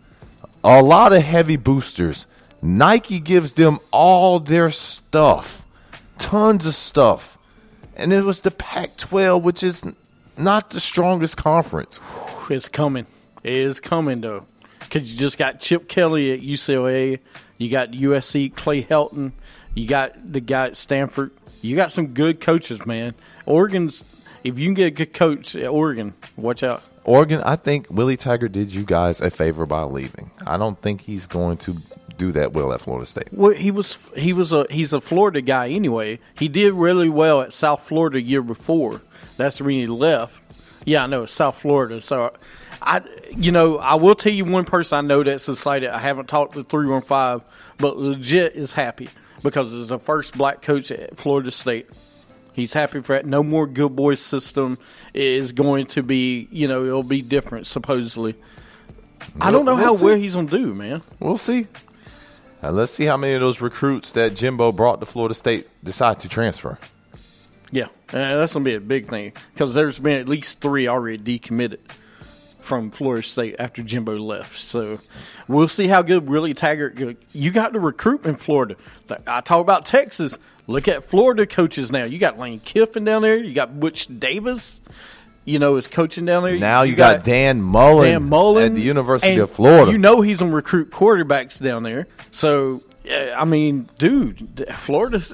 a 0.63 0.81
lot 0.81 1.13
of 1.13 1.23
heavy 1.23 1.57
boosters. 1.57 2.27
Nike 2.61 3.19
gives 3.19 3.53
them 3.53 3.79
all 3.91 4.39
their 4.39 4.69
stuff, 4.69 5.60
tons 6.21 6.65
of 6.65 6.75
stuff. 6.75 7.37
And 7.95 8.13
it 8.13 8.23
was 8.23 8.41
the 8.41 8.51
Pac 8.51 8.95
12, 8.97 9.43
which 9.43 9.63
is 9.63 9.81
not 10.37 10.69
the 10.69 10.79
strongest 10.79 11.35
conference. 11.35 11.99
It's 12.49 12.69
coming. 12.69 13.05
It 13.43 13.53
is 13.53 13.79
coming 13.79 14.21
though, 14.21 14.45
because 14.79 15.11
you 15.11 15.17
just 15.17 15.37
got 15.37 15.59
Chip 15.59 15.87
Kelly 15.89 16.31
at 16.31 16.39
UCLA. 16.39 17.19
You 17.57 17.69
got 17.69 17.91
USC 17.91 18.55
Clay 18.55 18.83
Helton. 18.83 19.33
You 19.73 19.87
got 19.87 20.13
the 20.31 20.41
guy 20.41 20.67
at 20.67 20.77
Stanford. 20.77 21.31
You 21.61 21.75
got 21.75 21.91
some 21.91 22.07
good 22.07 22.39
coaches, 22.39 22.85
man. 22.85 23.13
Oregon's. 23.45 24.03
If 24.43 24.57
you 24.57 24.65
can 24.65 24.73
get 24.73 24.87
a 24.87 24.91
good 24.91 25.13
coach 25.13 25.55
at 25.55 25.67
Oregon, 25.67 26.15
watch 26.35 26.63
out. 26.63 26.81
Oregon, 27.03 27.41
I 27.43 27.55
think 27.55 27.87
Willie 27.91 28.17
Taggart 28.17 28.51
did 28.51 28.73
you 28.73 28.83
guys 28.83 29.21
a 29.21 29.29
favor 29.29 29.67
by 29.67 29.83
leaving. 29.83 30.31
I 30.47 30.57
don't 30.57 30.81
think 30.81 31.01
he's 31.01 31.27
going 31.27 31.57
to 31.57 31.77
do 32.17 32.31
that 32.33 32.53
well 32.53 32.73
at 32.73 32.81
Florida 32.81 33.05
State. 33.05 33.29
Well, 33.31 33.53
he 33.53 33.71
was 33.71 33.97
he 34.15 34.33
was 34.33 34.51
a 34.51 34.65
he's 34.69 34.93
a 34.93 35.01
Florida 35.01 35.41
guy 35.41 35.69
anyway. 35.69 36.19
He 36.37 36.47
did 36.47 36.73
really 36.73 37.09
well 37.09 37.41
at 37.41 37.53
South 37.53 37.83
Florida 37.87 38.21
year 38.21 38.41
before. 38.41 39.01
That's 39.37 39.59
reason 39.61 39.79
he 39.81 39.87
left. 39.87 40.37
Yeah, 40.85 41.03
I 41.03 41.07
know 41.07 41.23
it's 41.23 41.33
South 41.33 41.59
Florida. 41.59 42.01
So, 42.01 42.33
I 42.81 43.01
you 43.35 43.51
know 43.51 43.77
I 43.77 43.95
will 43.95 44.15
tell 44.15 44.33
you 44.33 44.45
one 44.45 44.65
person 44.65 44.97
I 44.97 45.07
know 45.07 45.23
that's 45.23 45.47
excited. 45.47 45.89
I 45.89 45.99
haven't 45.99 46.27
talked 46.27 46.53
to 46.53 46.63
three 46.63 46.87
one 46.87 47.01
five, 47.01 47.43
but 47.77 47.97
legit 47.97 48.55
is 48.55 48.73
happy 48.73 49.09
because 49.43 49.73
it's 49.73 49.89
the 49.89 49.99
first 49.99 50.37
black 50.37 50.61
coach 50.61 50.91
at 50.91 51.17
Florida 51.17 51.51
State. 51.51 51.87
He's 52.55 52.73
happy 52.73 53.01
for 53.01 53.13
that. 53.13 53.25
No 53.25 53.43
more 53.43 53.65
good 53.65 53.95
boy 53.95 54.15
system 54.15 54.77
is 55.13 55.51
going 55.53 55.85
to 55.87 56.03
be. 56.03 56.47
You 56.51 56.67
know 56.67 56.83
it'll 56.85 57.03
be 57.03 57.21
different 57.21 57.67
supposedly. 57.67 58.35
I 59.39 59.51
don't 59.51 59.65
know 59.65 59.75
We'll 59.75 59.83
how 59.83 59.95
see. 59.97 60.05
well 60.05 60.15
he's 60.15 60.35
gonna 60.35 60.47
do, 60.47 60.73
man. 60.73 61.03
We'll 61.19 61.37
see. 61.37 61.67
And 62.61 62.75
let's 62.75 62.91
see 62.91 63.05
how 63.05 63.17
many 63.17 63.33
of 63.33 63.41
those 63.41 63.59
recruits 63.61 64.11
that 64.11 64.35
Jimbo 64.35 64.71
brought 64.71 64.99
to 64.99 65.05
Florida 65.05 65.33
State 65.33 65.67
decide 65.83 66.19
to 66.21 66.29
transfer. 66.29 66.77
Yeah, 67.71 67.87
that's 68.07 68.53
gonna 68.53 68.65
be 68.65 68.75
a 68.75 68.79
big 68.81 69.07
thing 69.07 69.33
because 69.53 69.73
there's 69.73 69.97
been 69.97 70.19
at 70.19 70.27
least 70.27 70.59
three 70.59 70.87
already 70.87 71.39
decommitted 71.39 71.79
from 72.59 72.91
Florida 72.91 73.25
State 73.25 73.55
after 73.59 73.81
Jimbo 73.81 74.17
left. 74.17 74.59
So 74.59 74.99
we'll 75.47 75.67
see 75.67 75.87
how 75.87 76.01
good 76.01 76.27
Willie 76.27 76.53
Taggart. 76.53 76.99
You 77.31 77.51
got 77.51 77.73
to 77.73 77.79
recruit 77.79 78.25
in 78.25 78.35
Florida. 78.35 78.75
I 79.25 79.41
talk 79.41 79.61
about 79.61 79.85
Texas. 79.85 80.37
Look 80.67 80.87
at 80.87 81.05
Florida 81.05 81.47
coaches 81.47 81.91
now. 81.91 82.03
You 82.03 82.19
got 82.19 82.37
Lane 82.37 82.59
Kiffin 82.59 83.03
down 83.03 83.23
there. 83.23 83.37
You 83.37 83.53
got 83.53 83.79
Butch 83.79 84.07
Davis. 84.19 84.79
You 85.43 85.57
know 85.59 85.77
is 85.77 85.87
coaching 85.87 86.25
down 86.25 86.43
there. 86.43 86.57
Now 86.57 86.83
you, 86.83 86.95
got, 86.95 87.23
Dan 87.23 87.61
Mullen, 87.61 88.11
Dan 88.11 88.29
Mullen 88.29 88.65
at 88.65 88.75
the 88.75 88.81
University 88.81 89.37
of 89.37 89.49
Florida. 89.49 89.91
You 89.91 89.97
know 89.97 90.21
he's 90.21 90.39
gonna 90.39 90.53
recruit 90.53 90.91
quarterbacks 90.91 91.61
down 91.61 91.83
there. 91.83 92.07
So 92.29 92.81
I 93.35 93.45
mean, 93.45 93.89
dude, 93.97 94.67
Florida's 94.71 95.33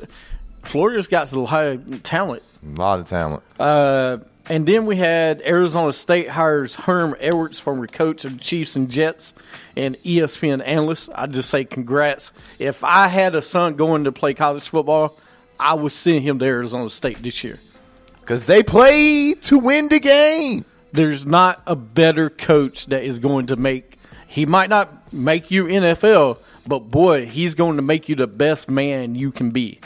Florida's 0.63 1.07
got 1.07 1.31
a 1.31 1.39
lot 1.39 1.65
of 1.65 2.03
talent. 2.03 2.43
a 2.63 2.81
lot 2.81 2.99
of 2.99 3.05
talent. 3.05 3.43
Uh, 3.59 4.19
and 4.49 4.65
then 4.65 4.85
we 4.85 4.95
had 4.95 5.41
Arizona 5.41 5.91
State 5.91 6.29
hires 6.29 6.75
Herm 6.75 7.15
Edwards, 7.19 7.59
former 7.59 7.87
coach 7.87 8.23
of 8.23 8.33
the 8.33 8.39
Chiefs 8.39 8.75
and 8.77 8.89
Jets, 8.89 9.33
and 9.75 9.97
ESPN 10.03 10.65
analyst. 10.65 11.09
I 11.13 11.27
just 11.27 11.49
say 11.49 11.65
congrats. 11.65 12.31
If 12.57 12.83
I 12.83 13.07
had 13.07 13.35
a 13.35 13.41
son 13.41 13.75
going 13.75 14.05
to 14.05 14.11
play 14.13 14.33
college 14.33 14.69
football, 14.69 15.17
I 15.59 15.73
would 15.73 15.91
send 15.91 16.21
him 16.21 16.39
to 16.39 16.45
Arizona 16.45 16.89
State 16.89 17.21
this 17.21 17.43
year. 17.43 17.59
Because 18.27 18.45
they 18.45 18.61
play 18.61 19.35
to 19.35 19.57
win 19.57 19.87
the 19.87 20.01
game. 20.01 20.65
There's 20.91 21.25
not 21.25 21.63
a 21.65 21.77
better 21.77 22.29
coach 22.29 22.87
that 22.87 23.05
is 23.05 23.19
going 23.19 23.45
to 23.45 23.55
make. 23.55 23.97
He 24.27 24.45
might 24.45 24.69
not 24.69 25.13
make 25.13 25.49
you 25.49 25.63
NFL, 25.63 26.37
but 26.67 26.79
boy, 26.79 27.25
he's 27.25 27.55
going 27.55 27.77
to 27.77 27.81
make 27.81 28.09
you 28.09 28.15
the 28.15 28.27
best 28.27 28.69
man 28.69 29.15
you 29.15 29.31
can 29.31 29.51
be 29.51 29.79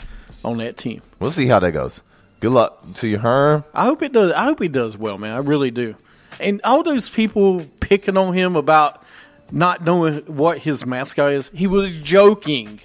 on 0.44 0.58
that 0.58 0.76
team. 0.76 1.02
We'll 1.20 1.30
see 1.30 1.46
how 1.46 1.60
that 1.60 1.70
goes. 1.70 2.02
Good 2.40 2.50
luck 2.50 2.94
to 2.94 3.06
you, 3.06 3.18
Herm. 3.18 3.62
I 3.72 3.84
hope 3.84 4.02
it 4.02 4.12
does. 4.12 4.32
I 4.32 4.42
hope 4.42 4.60
he 4.60 4.66
does 4.66 4.98
well, 4.98 5.18
man. 5.18 5.36
I 5.36 5.38
really 5.38 5.70
do. 5.70 5.94
And 6.40 6.60
all 6.64 6.82
those 6.82 7.08
people 7.08 7.64
picking 7.78 8.16
on 8.16 8.34
him 8.34 8.56
about 8.56 9.04
not 9.52 9.84
knowing 9.84 10.16
what 10.22 10.58
his 10.58 10.84
mascot 10.84 11.30
is, 11.30 11.48
he 11.54 11.68
was 11.68 11.96
joking. 11.96 12.80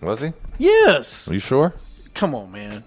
Was 0.00 0.22
he? 0.22 0.32
Yes. 0.58 1.30
Are 1.30 1.34
you 1.34 1.38
sure? 1.38 1.72
Come 2.14 2.34
on, 2.34 2.50
man. 2.50 2.82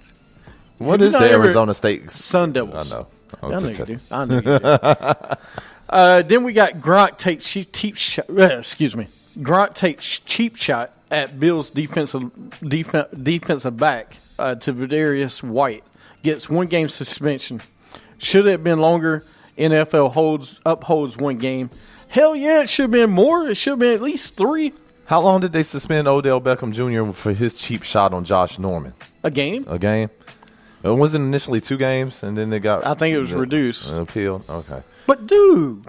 What 0.80 1.02
is 1.02 1.14
the 1.14 1.32
Arizona 1.32 1.74
State? 1.74 2.10
Sun 2.12 2.54
Devils. 2.54 2.92
I 2.92 2.98
know. 2.98 3.08
I 3.42 3.48
I 3.48 3.60
know 3.60 3.70
you 3.70 3.86
do. 3.86 3.98
I 4.10 4.26
know 4.26 4.36
you 4.36 4.42
do. 4.42 4.60
uh, 5.90 6.22
then 6.24 6.44
we 6.44 6.54
got 6.54 6.74
Gronk 6.76 7.18
takes 7.18 7.46
cheap 7.52 7.96
shot. 7.96 8.30
Uh, 8.30 8.58
excuse 8.58 8.96
me. 8.96 9.08
Gronk 9.38 9.76
takes 9.76 10.20
cheap 10.20 10.56
shot 10.56 10.98
at 11.12 11.40
Bill's 11.40 11.70
defensive 11.70 12.24
defen 12.62 13.24
defensive 13.24 13.78
back 13.78 14.18
uh, 14.38 14.56
Tre'Davious 14.56 15.44
White. 15.44 15.84
Gets 16.24 16.50
one 16.50 16.68
game 16.68 16.90
suspension. 16.90 17.62
Should 18.18 18.48
it 18.48 18.52
have 18.52 18.64
been 18.64 18.80
longer? 18.80 19.24
NFL 19.58 20.12
holds 20.12 20.60
upholds 20.66 21.18
one 21.18 21.38
game. 21.38 21.70
Hell 22.10 22.36
yeah, 22.36 22.62
it 22.62 22.70
should 22.70 22.84
have 22.84 22.92
been 22.92 23.12
more. 23.12 23.48
It 23.48 23.56
should 23.56 23.72
have 23.72 23.80
been 23.80 23.94
at 23.94 24.02
least 24.02 24.36
three 24.36 24.74
How 25.06 25.22
long 25.22 25.42
did 25.42 25.52
they 25.52 25.64
suspend 25.64 26.08
Odell 26.08 26.42
Beckham 26.42 26.72
Jr. 26.72 27.14
for 27.14 27.34
his 27.34 27.60
cheap 27.62 27.84
shot 27.84 28.14
on 28.14 28.24
Josh 28.26 28.58
Norman? 28.58 28.94
a 29.24 29.32
game. 29.32 29.66
A 29.68 29.78
game? 29.78 30.10
It 30.84 30.90
wasn't 30.92 31.26
initially 31.26 31.60
two 31.62 31.78
games, 31.78 32.24
and 32.24 32.38
then 32.38 32.48
they 32.50 32.60
got. 32.60 32.86
I 32.86 32.94
think 32.94 33.14
it 33.16 33.20
was 33.20 33.32
the- 33.32 33.38
reduced. 33.38 33.92
Uh, 33.92 34.02
Appeal. 34.02 34.44
Okay. 34.50 34.82
But 35.08 35.28
dude, 35.28 35.84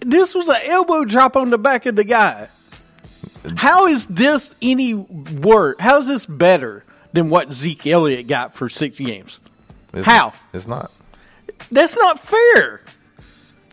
this 0.00 0.34
was 0.34 0.48
an 0.48 0.60
elbow 0.66 1.04
drop 1.04 1.36
on 1.36 1.50
the 1.50 1.58
back 1.58 1.86
of 1.86 1.96
the 1.96 2.04
guy. 2.04 2.48
How 3.56 3.86
is 3.86 4.06
this 4.06 4.54
any 4.60 4.94
worse? 4.94 5.76
How 5.78 5.98
is 5.98 6.08
this 6.08 6.26
better 6.26 6.82
than 7.12 7.30
what 7.30 7.50
Zeke 7.52 7.86
Elliott 7.86 8.26
got 8.26 8.54
for 8.54 8.68
six 8.68 8.98
games. 8.98 9.40
It's- 9.92 10.04
How? 10.04 10.32
It's 10.52 10.66
not. 10.66 10.90
That's 11.72 11.96
not 11.96 12.20
fair. 12.20 12.82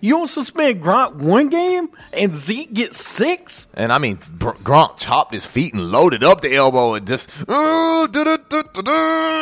You 0.04 0.16
don't 0.16 0.28
suspend 0.28 0.84
Gronk 0.84 1.16
one 1.16 1.48
game 1.48 1.88
and 2.12 2.36
Zeke 2.36 2.74
gets 2.74 3.02
six? 3.02 3.70
And 3.74 3.90
I 3.90 4.00
mean, 4.00 4.20
Br- 4.32 4.50
Gronk 4.50 4.98
chopped 4.98 5.34
his 5.34 5.46
feet 5.46 5.74
and 5.74 5.94
loaded 5.94 6.26
up 6.26 6.42
the 6.42 6.54
elbow 6.54 6.96
and 6.96 7.08
just. 7.08 7.30
"Ooh, 7.50 8.10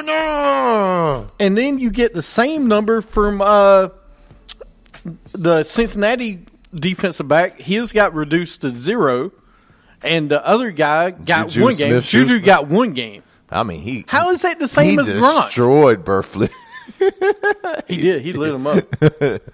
no." 0.05 1.27
And 1.39 1.57
then 1.57 1.79
you 1.79 1.89
get 1.89 2.13
the 2.13 2.21
same 2.21 2.67
number 2.67 3.01
from 3.01 3.41
uh, 3.41 3.89
the 5.31 5.63
Cincinnati 5.63 6.45
defensive 6.75 7.27
back. 7.27 7.59
His 7.59 7.91
got 7.91 8.13
reduced 8.13 8.61
to 8.61 8.69
zero, 8.69 9.31
and 10.03 10.29
the 10.29 10.45
other 10.45 10.69
guy 10.69 11.09
got 11.09 11.49
Juju 11.49 11.63
one 11.63 11.75
game. 11.75 12.01
Juju 12.01 12.39
got 12.39 12.67
one 12.67 12.93
game. 12.93 13.23
I 13.49 13.63
mean, 13.63 13.81
he. 13.81 14.05
How 14.07 14.29
is 14.29 14.43
that 14.43 14.59
the 14.59 14.67
same 14.67 14.99
as 14.99 15.11
Gronk? 15.11 15.45
destroyed 15.45 16.05
Burfict. 16.05 16.51
He 17.87 17.97
did. 17.97 18.21
He 18.21 18.33
lit 18.33 18.53
him 18.53 18.67
up. 18.67 18.85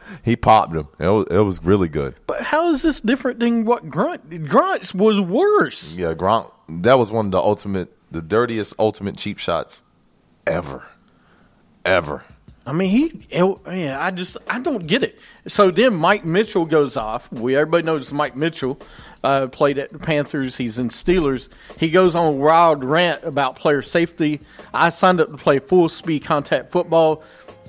he 0.24 0.36
popped 0.36 0.74
him. 0.76 0.88
It 1.00 1.08
was, 1.08 1.26
it 1.30 1.40
was 1.40 1.64
really 1.64 1.88
good. 1.88 2.16
but 2.28 2.42
how 2.42 2.70
is 2.70 2.82
this 2.82 3.02
different 3.02 3.40
than 3.40 3.66
what 3.66 3.90
Gronk? 3.90 4.48
Gronk's 4.48 4.94
was 4.94 5.20
worse. 5.20 5.96
Yeah, 5.96 6.14
Gronk. 6.14 6.52
That 6.70 7.00
was 7.00 7.12
one 7.12 7.28
of 7.28 7.32
the 7.32 7.40
ultimate, 7.40 7.96
the 8.12 8.22
dirtiest 8.22 8.76
ultimate 8.78 9.18
cheap 9.18 9.38
shots 9.38 9.84
ever, 10.46 10.86
ever. 11.86 12.24
I 12.68 12.74
mean, 12.74 12.90
he. 12.90 13.28
Yeah, 13.32 13.98
I 14.00 14.12
just 14.12 14.38
I 14.50 14.60
don't 14.60 14.86
get 14.86 15.02
it. 15.02 15.20
So 15.48 15.72
then 15.72 15.96
Mike 15.96 16.26
Mitchell 16.26 16.66
goes 16.66 16.98
off. 16.98 17.32
We 17.32 17.56
everybody 17.56 17.86
knows 17.86 18.12
Mike 18.12 18.36
Mitchell 18.36 18.78
uh, 19.24 19.48
played 19.48 19.78
at 19.78 19.92
the 19.92 20.00
Panthers. 20.00 20.58
He's 20.58 20.78
in 20.78 20.90
Steelers. 20.90 21.48
He 21.80 21.90
goes 21.90 22.16
on 22.16 22.26
a 22.26 22.32
wild 22.32 22.84
rant 22.84 23.24
about 23.24 23.56
player 23.56 23.82
safety. 23.82 24.42
I 24.74 24.90
signed 24.90 25.22
up 25.22 25.32
to 25.32 25.38
play 25.38 25.60
full 25.60 25.88
speed 25.88 26.26
contact 26.26 26.72
football. 26.72 27.24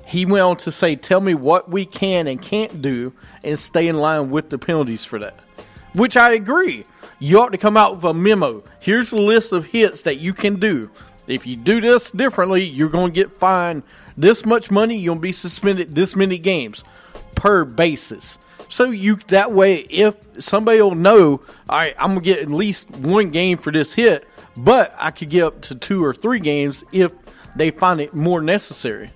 He 0.05 0.25
went 0.25 0.43
on 0.43 0.57
to 0.57 0.71
say, 0.71 0.95
"Tell 0.95 1.21
me 1.21 1.33
what 1.33 1.69
we 1.69 1.85
can 1.85 2.27
and 2.27 2.41
can't 2.41 2.81
do, 2.81 3.13
and 3.43 3.57
stay 3.57 3.87
in 3.87 3.97
line 3.97 4.29
with 4.29 4.49
the 4.49 4.57
penalties 4.57 5.05
for 5.05 5.19
that." 5.19 5.45
Which 5.93 6.17
I 6.17 6.33
agree. 6.33 6.85
You 7.19 7.41
ought 7.41 7.51
to 7.51 7.57
come 7.57 7.77
out 7.77 7.95
with 7.95 8.03
a 8.05 8.13
memo. 8.13 8.63
Here's 8.79 9.11
a 9.11 9.17
list 9.17 9.53
of 9.53 9.65
hits 9.65 10.03
that 10.03 10.19
you 10.19 10.33
can 10.33 10.59
do. 10.59 10.89
If 11.27 11.45
you 11.45 11.55
do 11.55 11.79
this 11.79 12.11
differently, 12.11 12.63
you're 12.63 12.89
going 12.89 13.11
to 13.11 13.15
get 13.15 13.37
fined 13.37 13.83
this 14.21 14.45
much 14.45 14.69
money. 14.71 14.97
You'll 14.97 15.15
be 15.15 15.31
suspended 15.31 15.95
this 15.95 16.15
many 16.15 16.37
games 16.37 16.83
per 17.35 17.65
basis. 17.65 18.37
So 18.69 18.91
you 18.91 19.15
that 19.27 19.51
way, 19.51 19.77
if 19.77 20.15
somebody 20.39 20.81
will 20.81 20.95
know, 20.95 21.41
all 21.69 21.77
right, 21.77 21.95
I'm 21.97 22.09
gonna 22.09 22.21
get 22.21 22.39
at 22.39 22.49
least 22.49 22.91
one 22.97 23.31
game 23.31 23.57
for 23.57 23.71
this 23.71 23.93
hit, 23.93 24.27
but 24.57 24.93
I 24.99 25.11
could 25.11 25.29
get 25.29 25.43
up 25.43 25.61
to 25.63 25.75
two 25.75 26.03
or 26.03 26.13
three 26.13 26.39
games 26.39 26.83
if 26.91 27.11
they 27.55 27.71
find 27.71 27.99
it 27.99 28.13
more 28.13 28.41
necessary. 28.41 29.09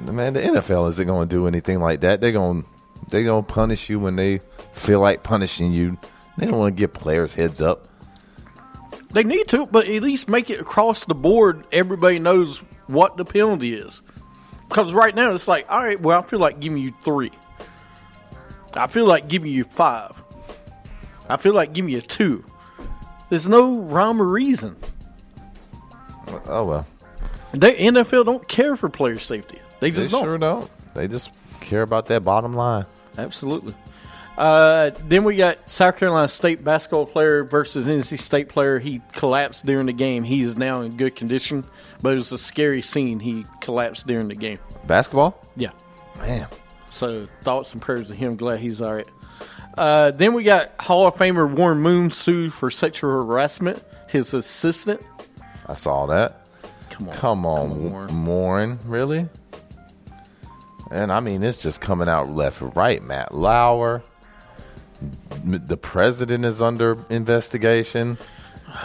Man, 0.00 0.34
the 0.34 0.40
NFL 0.40 0.88
isn't 0.90 1.06
going 1.06 1.28
to 1.28 1.34
do 1.34 1.46
anything 1.46 1.80
like 1.80 2.00
that. 2.00 2.20
They're 2.20 2.32
gonna 2.32 2.62
they're 3.10 3.24
going 3.24 3.44
to 3.44 3.52
punish 3.52 3.88
you 3.88 3.98
when 3.98 4.16
they 4.16 4.38
feel 4.72 5.00
like 5.00 5.22
punishing 5.22 5.72
you. 5.72 5.98
They 6.36 6.46
don't 6.46 6.58
want 6.58 6.76
to 6.76 6.78
give 6.78 6.92
players 6.92 7.34
heads 7.34 7.60
up. 7.60 7.88
They 9.10 9.24
need 9.24 9.48
to, 9.48 9.66
but 9.66 9.88
at 9.88 10.02
least 10.02 10.28
make 10.28 10.50
it 10.50 10.60
across 10.60 11.04
the 11.04 11.14
board. 11.14 11.66
Everybody 11.72 12.18
knows 12.18 12.58
what 12.86 13.16
the 13.16 13.24
penalty 13.24 13.74
is. 13.74 14.02
Because 14.68 14.92
right 14.92 15.14
now 15.14 15.32
it's 15.32 15.48
like, 15.48 15.70
all 15.70 15.82
right, 15.82 16.00
well, 16.00 16.20
I 16.20 16.22
feel 16.22 16.38
like 16.38 16.60
giving 16.60 16.82
you 16.82 16.92
three. 17.02 17.32
I 18.74 18.86
feel 18.86 19.06
like 19.06 19.28
giving 19.28 19.50
you 19.50 19.64
five. 19.64 20.12
I 21.28 21.36
feel 21.36 21.54
like 21.54 21.72
giving 21.72 21.90
you 21.90 22.00
two. 22.00 22.44
There's 23.30 23.48
no 23.48 23.78
rhyme 23.80 24.20
or 24.20 24.26
reason. 24.26 24.76
Oh 26.46 26.64
well, 26.66 26.86
The 27.52 27.72
NFL 27.72 28.26
don't 28.26 28.46
care 28.48 28.76
for 28.76 28.88
player 28.88 29.18
safety. 29.18 29.58
They 29.80 29.90
they 29.90 29.96
just 29.96 30.10
don't. 30.10 30.24
sure 30.24 30.38
don't. 30.38 30.70
They 30.94 31.08
just 31.08 31.30
care 31.60 31.82
about 31.82 32.06
that 32.06 32.22
bottom 32.22 32.54
line. 32.54 32.86
Absolutely. 33.16 33.74
Uh, 34.38 34.90
then 35.08 35.24
we 35.24 35.34
got 35.36 35.68
South 35.68 35.96
Carolina 35.98 36.28
State 36.28 36.62
basketball 36.62 37.06
player 37.06 37.42
versus 37.44 37.88
NC 37.88 38.18
State 38.20 38.48
player. 38.48 38.78
He 38.78 39.02
collapsed 39.12 39.66
during 39.66 39.86
the 39.86 39.92
game. 39.92 40.22
He 40.22 40.42
is 40.42 40.56
now 40.56 40.82
in 40.82 40.96
good 40.96 41.16
condition, 41.16 41.64
but 42.02 42.12
it 42.12 42.18
was 42.18 42.30
a 42.30 42.38
scary 42.38 42.80
scene. 42.80 43.18
He 43.18 43.44
collapsed 43.60 44.06
during 44.06 44.28
the 44.28 44.36
game. 44.36 44.60
Basketball, 44.86 45.44
Yeah. 45.56 45.70
man. 46.20 46.46
So 46.92 47.26
thoughts 47.42 47.72
and 47.72 47.82
prayers 47.82 48.06
to 48.08 48.14
him. 48.14 48.36
Glad 48.36 48.60
he's 48.60 48.80
all 48.80 48.94
right. 48.94 49.08
Uh, 49.76 50.12
then 50.12 50.34
we 50.34 50.44
got 50.44 50.72
Hall 50.80 51.06
of 51.08 51.14
Famer 51.16 51.50
Warren 51.52 51.78
Moon 51.78 52.10
sued 52.10 52.52
for 52.54 52.70
sexual 52.70 53.10
harassment. 53.10 53.84
His 54.08 54.34
assistant. 54.34 55.00
I 55.66 55.74
saw 55.74 56.06
that. 56.06 56.46
Come 56.90 57.08
on, 57.08 57.14
Come 57.16 57.46
on, 57.46 57.70
Come 57.70 57.72
on, 57.82 57.90
Warren. 57.92 58.24
Warren. 58.24 58.78
Really? 58.86 59.28
And 60.90 61.12
I 61.12 61.20
mean, 61.20 61.42
it's 61.42 61.60
just 61.60 61.80
coming 61.80 62.08
out 62.08 62.30
left 62.30 62.60
and 62.62 62.74
right. 62.76 63.02
Matt 63.02 63.34
Lauer, 63.34 64.02
the 65.48 65.76
president 65.76 66.44
is 66.44 66.60
under 66.60 67.04
investigation. 67.10 68.18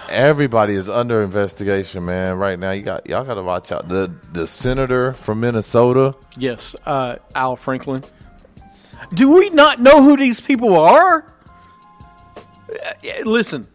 Everybody 0.10 0.76
is 0.76 0.90
under 0.90 1.22
investigation, 1.22 2.06
man. 2.06 2.38
Right 2.38 2.58
now, 2.58 2.72
you 2.72 2.84
got 2.84 3.08
y'all 3.08 3.26
got 3.26 3.36
to 3.36 3.44
watch 3.44 3.72
out. 3.72 3.90
The 3.90 4.14
the 4.32 4.48
senator 4.48 5.14
from 5.14 5.42
Minnesota. 5.42 6.16
Yes, 6.38 6.76
uh, 6.86 7.18
Al 7.36 7.58
Franken. 7.58 8.10
Do 9.14 9.34
we 9.34 9.50
not 9.50 9.82
know 9.82 10.02
who 10.02 10.16
these 10.16 10.40
people 10.40 10.76
are? 10.76 11.34
Uh, 12.70 12.94
Listen, 13.26 13.68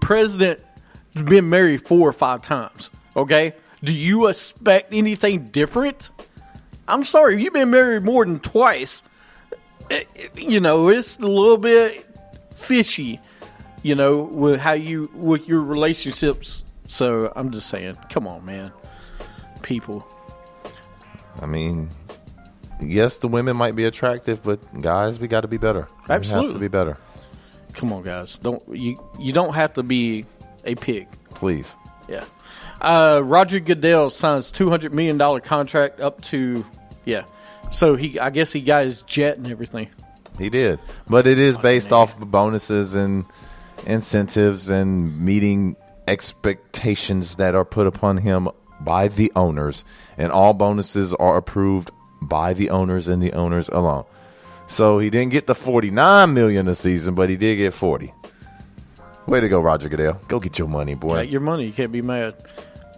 president 0.00 0.60
has 1.14 1.22
been 1.22 1.48
married 1.48 1.86
four 1.86 2.08
or 2.08 2.12
five 2.12 2.42
times. 2.42 2.90
Okay, 3.16 3.54
do 3.82 3.92
you 3.94 4.26
expect 4.26 4.92
anything 4.92 5.46
different? 5.46 6.10
I'm 6.88 7.04
sorry, 7.04 7.42
you've 7.42 7.52
been 7.52 7.70
married 7.70 8.04
more 8.04 8.24
than 8.24 8.40
twice. 8.40 9.02
You 10.36 10.60
know, 10.60 10.88
it's 10.88 11.18
a 11.18 11.26
little 11.26 11.58
bit 11.58 12.06
fishy. 12.56 13.20
You 13.82 13.94
know, 13.94 14.22
with 14.22 14.60
how 14.60 14.72
you 14.72 15.10
with 15.14 15.46
your 15.48 15.62
relationships. 15.62 16.64
So 16.88 17.32
I'm 17.36 17.50
just 17.52 17.68
saying, 17.68 17.96
come 18.10 18.26
on, 18.26 18.44
man, 18.44 18.72
people. 19.62 20.06
I 21.40 21.46
mean, 21.46 21.90
yes, 22.80 23.18
the 23.18 23.28
women 23.28 23.56
might 23.56 23.76
be 23.76 23.84
attractive, 23.84 24.42
but 24.42 24.58
guys, 24.80 25.20
we 25.20 25.28
got 25.28 25.42
to 25.42 25.48
be 25.48 25.58
better. 25.58 25.86
We 26.08 26.12
have 26.12 26.22
Absolutely. 26.22 26.54
to 26.54 26.58
be 26.58 26.68
better. 26.68 26.96
Come 27.74 27.92
on, 27.92 28.02
guys. 28.02 28.38
Don't 28.38 28.62
you? 28.68 28.96
You 29.18 29.32
don't 29.32 29.54
have 29.54 29.74
to 29.74 29.82
be 29.82 30.24
a 30.64 30.74
pig. 30.74 31.08
Please. 31.30 31.76
Yeah. 32.08 32.24
Uh, 32.80 33.20
Roger 33.24 33.60
Goodell 33.60 34.10
signs 34.10 34.50
two 34.50 34.70
hundred 34.70 34.92
million 34.92 35.18
dollar 35.18 35.40
contract 35.40 36.00
up 36.00 36.20
to 36.22 36.66
yeah. 37.04 37.24
So 37.70 37.96
he, 37.96 38.18
I 38.18 38.30
guess 38.30 38.52
he 38.52 38.60
got 38.60 38.84
his 38.84 39.02
jet 39.02 39.36
and 39.36 39.46
everything. 39.46 39.88
He 40.38 40.48
did, 40.50 40.78
but 41.08 41.26
it 41.26 41.38
is 41.38 41.58
based 41.58 41.92
off 41.92 42.20
of 42.20 42.30
bonuses 42.30 42.94
and 42.94 43.26
incentives 43.86 44.70
and 44.70 45.20
meeting 45.20 45.76
expectations 46.06 47.36
that 47.36 47.54
are 47.54 47.64
put 47.64 47.86
upon 47.86 48.18
him 48.18 48.48
by 48.80 49.08
the 49.08 49.32
owners, 49.34 49.84
and 50.16 50.30
all 50.30 50.54
bonuses 50.54 51.12
are 51.14 51.36
approved 51.36 51.90
by 52.22 52.54
the 52.54 52.70
owners 52.70 53.08
and 53.08 53.22
the 53.22 53.32
owners 53.32 53.68
alone. 53.68 54.04
So 54.68 54.98
he 54.98 55.10
didn't 55.10 55.32
get 55.32 55.46
the 55.46 55.54
forty 55.54 55.90
nine 55.90 56.34
million 56.34 56.68
a 56.68 56.74
season, 56.74 57.14
but 57.14 57.28
he 57.28 57.36
did 57.36 57.56
get 57.56 57.74
forty. 57.74 58.12
Way 59.26 59.40
to 59.40 59.48
go, 59.48 59.60
Roger 59.60 59.88
Goodell! 59.88 60.20
Go 60.28 60.38
get 60.40 60.58
your 60.58 60.68
money, 60.68 60.94
boy. 60.94 61.16
Got 61.16 61.30
your 61.30 61.40
money. 61.40 61.66
You 61.66 61.72
can't 61.72 61.92
be 61.92 62.02
mad. 62.02 62.34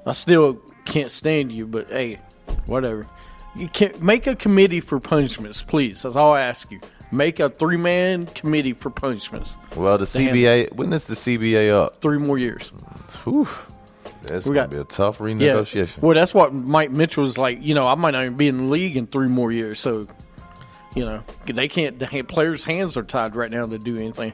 I 0.06 0.12
still 0.12 0.54
can't 0.84 1.10
stand 1.10 1.52
you, 1.52 1.66
but 1.66 1.88
hey, 1.88 2.18
whatever. 2.66 3.06
You 3.56 3.68
can't 3.68 4.00
make 4.02 4.26
a 4.26 4.36
committee 4.36 4.80
for 4.80 5.00
punishments, 5.00 5.62
please. 5.62 6.02
That's 6.02 6.16
all 6.16 6.32
I 6.34 6.42
ask 6.42 6.70
you. 6.70 6.80
Make 7.12 7.40
a 7.40 7.50
three 7.50 7.76
man 7.76 8.26
committee 8.26 8.72
for 8.72 8.90
punishments. 8.90 9.56
well, 9.76 9.98
the 9.98 10.04
CBA 10.04 10.72
when 10.74 10.92
is 10.92 11.06
the 11.06 11.14
CBA 11.14 11.70
up? 11.72 12.00
Three 12.00 12.18
more 12.18 12.38
years. 12.38 12.72
Whew. 13.24 13.48
That's 14.22 14.46
We 14.46 14.54
gonna 14.54 14.68
got- 14.68 14.70
be 14.70 14.76
a 14.76 14.84
tough 14.84 15.16
Yeah. 15.18 15.26
renegotiation. 15.26 15.98
Well, 16.02 16.14
that's 16.14 16.32
what 16.32 16.54
Mike 16.54 16.90
Mitchell 16.92 17.22
was 17.24 17.36
like. 17.38 17.58
You 17.62 17.74
know, 17.74 17.86
I 17.86 17.94
might 17.96 18.12
not 18.12 18.22
even 18.24 18.36
be 18.36 18.46
in 18.48 18.56
the 18.58 18.62
league 18.64 18.96
in 18.96 19.06
three 19.08 19.28
more 19.28 19.50
years. 19.50 19.80
So, 19.80 20.06
you 20.94 21.04
know, 21.04 21.22
they 21.46 21.66
can't. 21.68 21.98
The 21.98 22.22
players' 22.22 22.62
hands 22.62 22.96
are 22.96 23.02
tied 23.02 23.34
right 23.34 23.50
now 23.50 23.66
to 23.66 23.78
do 23.78 23.96
anything. 23.96 24.32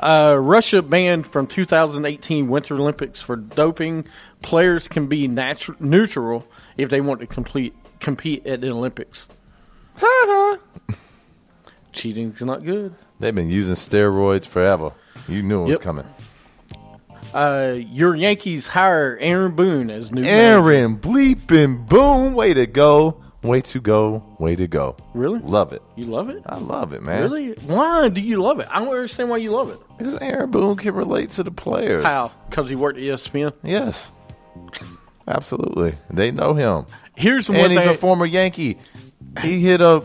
Uh, 0.00 0.36
Russia 0.40 0.80
banned 0.80 1.26
from 1.26 1.46
2018 1.46 2.48
Winter 2.48 2.74
Olympics 2.74 3.20
for 3.20 3.36
doping. 3.36 4.06
Players 4.42 4.88
can 4.88 5.06
be 5.06 5.28
natu- 5.28 5.78
neutral 5.78 6.44
if 6.78 6.88
they 6.88 7.02
want 7.02 7.20
to 7.20 7.26
complete 7.26 7.74
compete 8.00 8.46
at 8.46 8.60
the 8.60 8.70
Olympics. 8.70 9.26
Cheating's 11.92 12.40
not 12.40 12.64
good. 12.64 12.94
They've 13.18 13.34
been 13.34 13.50
using 13.50 13.74
steroids 13.74 14.46
forever. 14.46 14.92
You 15.28 15.42
knew 15.42 15.60
it 15.62 15.64
was 15.64 15.70
Yep. 15.72 15.80
coming. 15.80 16.06
Uh, 17.34 17.76
your 17.78 18.14
Yankees 18.16 18.66
hire 18.66 19.16
Aaron 19.20 19.52
Boone 19.52 19.90
as 19.90 20.10
new 20.10 20.22
manager. 20.22 20.70
Aaron 20.72 20.96
bleeping 20.96 21.86
boom. 21.86 22.34
Way 22.34 22.54
to 22.54 22.66
go. 22.66 23.22
Way 23.42 23.60
to 23.62 23.80
go. 23.80 24.22
Way 24.38 24.56
to 24.56 24.66
go. 24.66 24.96
Really? 25.14 25.38
Love 25.40 25.72
it. 25.72 25.82
You 25.96 26.06
love 26.06 26.28
it? 26.30 26.42
I 26.46 26.58
love 26.58 26.92
it, 26.92 27.02
man. 27.02 27.22
Really? 27.22 27.52
Why 27.66 28.08
do 28.08 28.20
you 28.20 28.42
love 28.42 28.60
it? 28.60 28.68
I 28.70 28.80
don't 28.80 28.88
understand 28.88 29.30
why 29.30 29.36
you 29.38 29.50
love 29.50 29.70
it. 29.70 29.78
Because 29.96 30.16
Aaron 30.18 30.50
Boone 30.50 30.76
can 30.76 30.94
relate 30.94 31.30
to 31.30 31.42
the 31.42 31.50
players. 31.50 32.04
How? 32.04 32.32
Because 32.48 32.68
he 32.68 32.76
worked 32.76 32.98
at 32.98 33.04
E 33.04 33.08
ESPN. 33.08 33.52
Yes. 33.62 34.10
Absolutely, 35.30 35.94
they 36.10 36.30
know 36.30 36.54
him. 36.54 36.86
Here's 37.16 37.48
one 37.48 37.58
and 37.60 37.72
he's 37.72 37.80
thing. 37.82 37.90
a 37.90 37.94
former 37.94 38.26
Yankee. 38.26 38.78
He 39.42 39.60
hit 39.60 39.80
a 39.80 40.02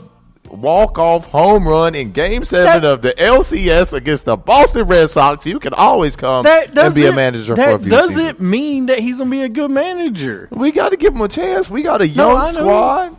walk-off 0.52 1.26
home 1.26 1.68
run 1.68 1.96
in 1.96 2.12
Game 2.12 2.46
Seven 2.46 2.82
That- 2.82 2.86
of 2.86 3.02
the 3.02 3.14
LCS 3.20 3.94
against 3.94 4.26
the 4.26 4.38
Boston 4.38 4.86
Red 4.86 5.10
Sox. 5.10 5.46
You 5.46 5.60
can 5.60 5.74
always 5.74 6.16
come 6.16 6.46
and 6.46 6.94
be 6.96 7.08
a 7.08 7.12
manager 7.12 7.56
for 7.56 7.62
a 7.72 7.80
few 7.80 7.90
doesn't 7.90 8.16
seasons. 8.16 8.40
mean 8.40 8.86
that 8.88 9.00
he's 9.00 9.18
gonna 9.18 9.30
be 9.32 9.42
a 9.42 9.50
good 9.50 9.72
manager. 9.72 10.48
we 10.52 10.72
got 10.72 10.90
to 10.90 10.98
give 10.98 11.14
him 11.16 11.22
a 11.22 11.28
chance. 11.28 11.70
We 11.70 11.82
got 11.82 12.02
a 12.02 12.08
young 12.08 12.36
know. 12.36 12.52
squad. 12.52 13.18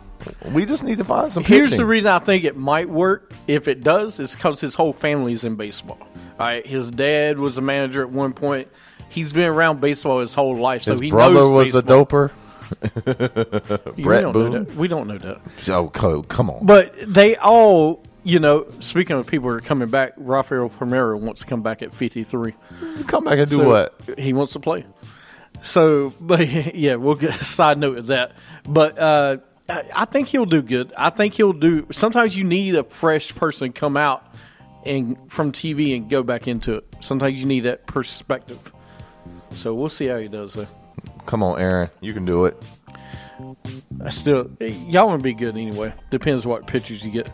We 0.51 0.65
just 0.65 0.83
need 0.83 0.97
to 0.97 1.03
find 1.03 1.31
some. 1.31 1.43
Here's 1.43 1.67
pitching. 1.67 1.77
the 1.79 1.85
reason 1.85 2.07
I 2.09 2.19
think 2.19 2.43
it 2.43 2.55
might 2.57 2.89
work. 2.89 3.33
If 3.47 3.67
it 3.67 3.81
does, 3.83 4.19
is 4.19 4.35
because 4.35 4.59
his 4.61 4.75
whole 4.75 4.93
family's 4.93 5.43
in 5.43 5.55
baseball. 5.55 5.99
All 6.01 6.45
right, 6.47 6.65
his 6.65 6.91
dad 6.91 7.37
was 7.39 7.57
a 7.57 7.61
manager 7.61 8.01
at 8.01 8.09
one 8.09 8.33
point. 8.33 8.67
He's 9.09 9.33
been 9.33 9.49
around 9.49 9.81
baseball 9.81 10.19
his 10.19 10.33
whole 10.35 10.55
life, 10.57 10.83
so 10.83 10.91
His 10.91 10.99
he 10.99 11.09
brother 11.09 11.35
knows 11.35 11.51
was 11.51 11.71
baseball. 11.73 12.01
a 12.01 12.05
doper. 12.05 12.31
We 13.95 14.03
Bret 14.03 14.21
don't 14.23 14.33
know 14.33 14.49
Boone. 14.51 14.51
that. 14.65 14.75
We 14.75 14.87
don't 14.87 15.07
know 15.07 15.17
that. 15.17 15.39
Oh, 15.69 15.89
co- 15.89 16.23
come 16.23 16.49
on. 16.49 16.65
But 16.65 16.93
they 17.07 17.35
all, 17.37 18.03
you 18.23 18.39
know, 18.39 18.65
speaking 18.81 19.15
of 19.15 19.25
people 19.27 19.49
who 19.49 19.55
are 19.55 19.61
coming 19.61 19.89
back, 19.89 20.13
Rafael 20.17 20.69
Palmeiro 20.69 21.17
wants 21.19 21.41
to 21.41 21.47
come 21.47 21.61
back 21.61 21.81
at 21.81 21.93
53. 21.93 22.53
come 23.07 23.23
back 23.23 23.39
and 23.39 23.49
do 23.49 23.55
So, 23.57 23.67
what? 23.69 24.19
He 24.19 24.33
wants 24.33 24.53
to 24.53 24.59
play. 24.59 24.85
So, 25.61 26.13
but 26.21 26.47
yeah, 26.75 26.95
we'll 26.95 27.15
get 27.15 27.39
a 27.39 27.43
side 27.43 27.77
note 27.77 27.97
of 27.99 28.07
that. 28.07 28.33
But 28.67 28.99
uh, 28.99 29.37
I 29.69 29.83
I 29.95 30.05
think 30.05 30.27
he'll 30.27 30.45
do 30.45 30.61
good. 30.61 30.91
I 30.97 31.09
think 31.09 31.35
he'll 31.35 31.53
do. 31.53 31.87
Sometimes 31.91 32.35
you 32.35 32.43
need 32.43 32.75
a 32.75 32.83
fresh 32.83 33.33
person 33.33 33.71
come 33.71 33.95
out 33.95 34.25
and 34.85 35.17
from 35.31 35.51
TV 35.53 35.95
and 35.95 36.09
go 36.09 36.21
back 36.21 36.47
into 36.49 36.75
it. 36.75 36.85
Sometimes 36.99 37.39
you 37.39 37.45
need 37.45 37.61
that 37.61 37.87
perspective. 37.87 38.73
So 39.51 39.73
we'll 39.73 39.89
see 39.89 40.07
how 40.07 40.17
he 40.17 40.27
does. 40.27 40.53
Though. 40.53 40.67
Come 41.25 41.43
on, 41.43 41.59
Aaron. 41.59 41.89
You 42.01 42.13
can 42.13 42.25
do 42.25 42.45
it. 42.45 42.61
I 44.03 44.09
still, 44.09 44.49
y'all 44.59 45.07
want 45.07 45.19
to 45.19 45.23
be 45.23 45.33
good 45.33 45.55
anyway. 45.55 45.93
Depends 46.09 46.45
what 46.45 46.65
pitchers 46.65 47.05
you 47.05 47.11
get. 47.11 47.29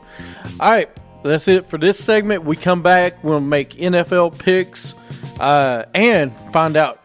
All 0.59 0.69
right, 0.71 0.89
that's 1.23 1.47
it 1.47 1.69
for 1.69 1.77
this 1.77 2.03
segment. 2.03 2.43
We 2.43 2.55
come 2.55 2.81
back, 2.81 3.23
we'll 3.23 3.39
make 3.39 3.71
NFL 3.71 4.37
picks 4.37 4.95
uh, 5.39 5.85
and 5.93 6.33
find 6.51 6.75
out 6.75 6.99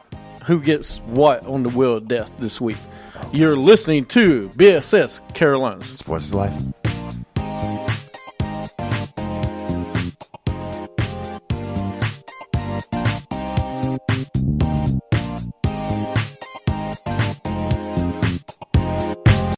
who 0.46 0.60
gets 0.60 0.98
what 0.98 1.44
on 1.46 1.62
the 1.62 1.68
wheel 1.68 1.94
of 1.94 2.08
death 2.08 2.36
this 2.38 2.60
week. 2.60 2.78
You're 3.32 3.56
listening 3.56 4.06
to 4.06 4.48
BSS 4.50 5.34
Carolinas. 5.34 5.98
Sports 5.98 6.26
is 6.26 6.34
life. 6.34 6.58